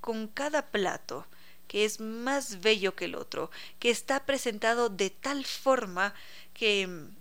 [0.00, 1.26] con cada plato
[1.68, 6.14] que es más bello que el otro, que está presentado de tal forma
[6.54, 7.14] que mm,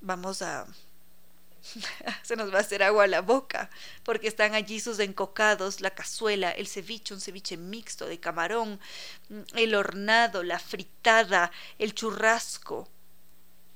[0.00, 0.68] vamos a...
[2.22, 3.70] se nos va a hacer agua a la boca,
[4.04, 8.78] porque están allí sus encocados, la cazuela, el ceviche, un ceviche mixto de camarón,
[9.30, 11.50] mm, el hornado, la fritada,
[11.80, 12.88] el churrasco,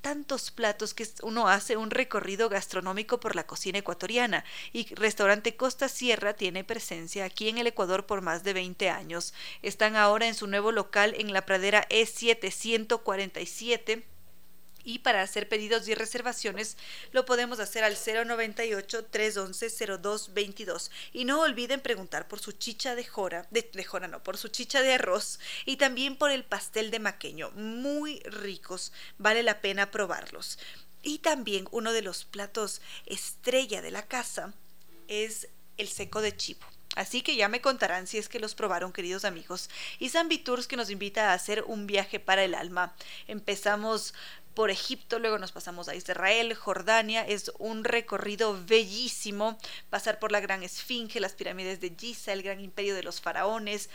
[0.02, 5.88] tantos platos que uno hace un recorrido gastronómico por la cocina ecuatoriana y Restaurante Costa
[5.88, 9.32] Sierra tiene presencia aquí en el Ecuador por más de 20 años.
[9.62, 14.02] Están ahora en su nuevo local en la pradera E747
[14.84, 16.76] y para hacer pedidos y reservaciones
[17.12, 20.90] lo podemos hacer al 098-311-0222.
[21.12, 24.82] Y no olviden preguntar por su chicha de jora, de, jora no, por su chicha
[24.82, 27.50] de arroz y también por el pastel de maqueño.
[27.52, 30.58] Muy ricos, vale la pena probarlos.
[31.02, 34.54] Y también uno de los platos estrella de la casa
[35.08, 36.64] es el seco de chivo
[36.94, 39.70] Así que ya me contarán si es que los probaron, queridos amigos.
[39.98, 42.94] Y Zambi Tours que nos invita a hacer un viaje para el alma.
[43.26, 44.12] Empezamos
[44.54, 49.58] por Egipto, luego nos pasamos a Israel, Jordania, es un recorrido bellísimo,
[49.90, 53.88] pasar por la Gran Esfinge, las pirámides de Giza, el gran imperio de los faraones,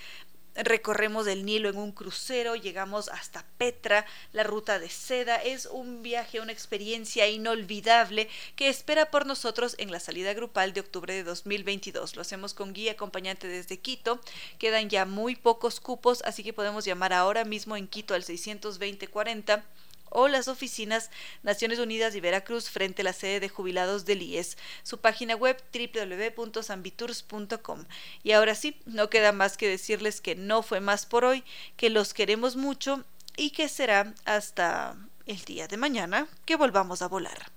[0.58, 6.02] recorremos el Nilo en un crucero, llegamos hasta Petra, la ruta de seda, es un
[6.02, 11.24] viaje, una experiencia inolvidable que espera por nosotros en la salida grupal de octubre de
[11.24, 12.16] 2022.
[12.16, 14.20] Lo hacemos con guía acompañante desde Quito,
[14.58, 19.08] quedan ya muy pocos cupos, así que podemos llamar ahora mismo en Quito al 620
[19.08, 19.64] 40
[20.10, 21.10] o las oficinas
[21.44, 25.58] Naciones Unidas y Veracruz frente a la sede de jubilados del IES, su página web
[25.74, 27.86] www.sambitours.com.
[28.24, 31.44] Y ahora sí, no queda más que decirles que no fue más por hoy,
[31.76, 33.04] que los queremos mucho
[33.36, 37.52] y que será hasta el día de mañana que volvamos a volar.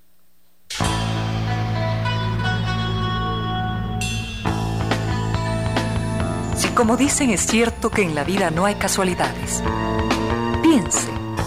[6.57, 9.63] Si como dicen es cierto que en la vida no hay casualidades,
[10.63, 11.20] piense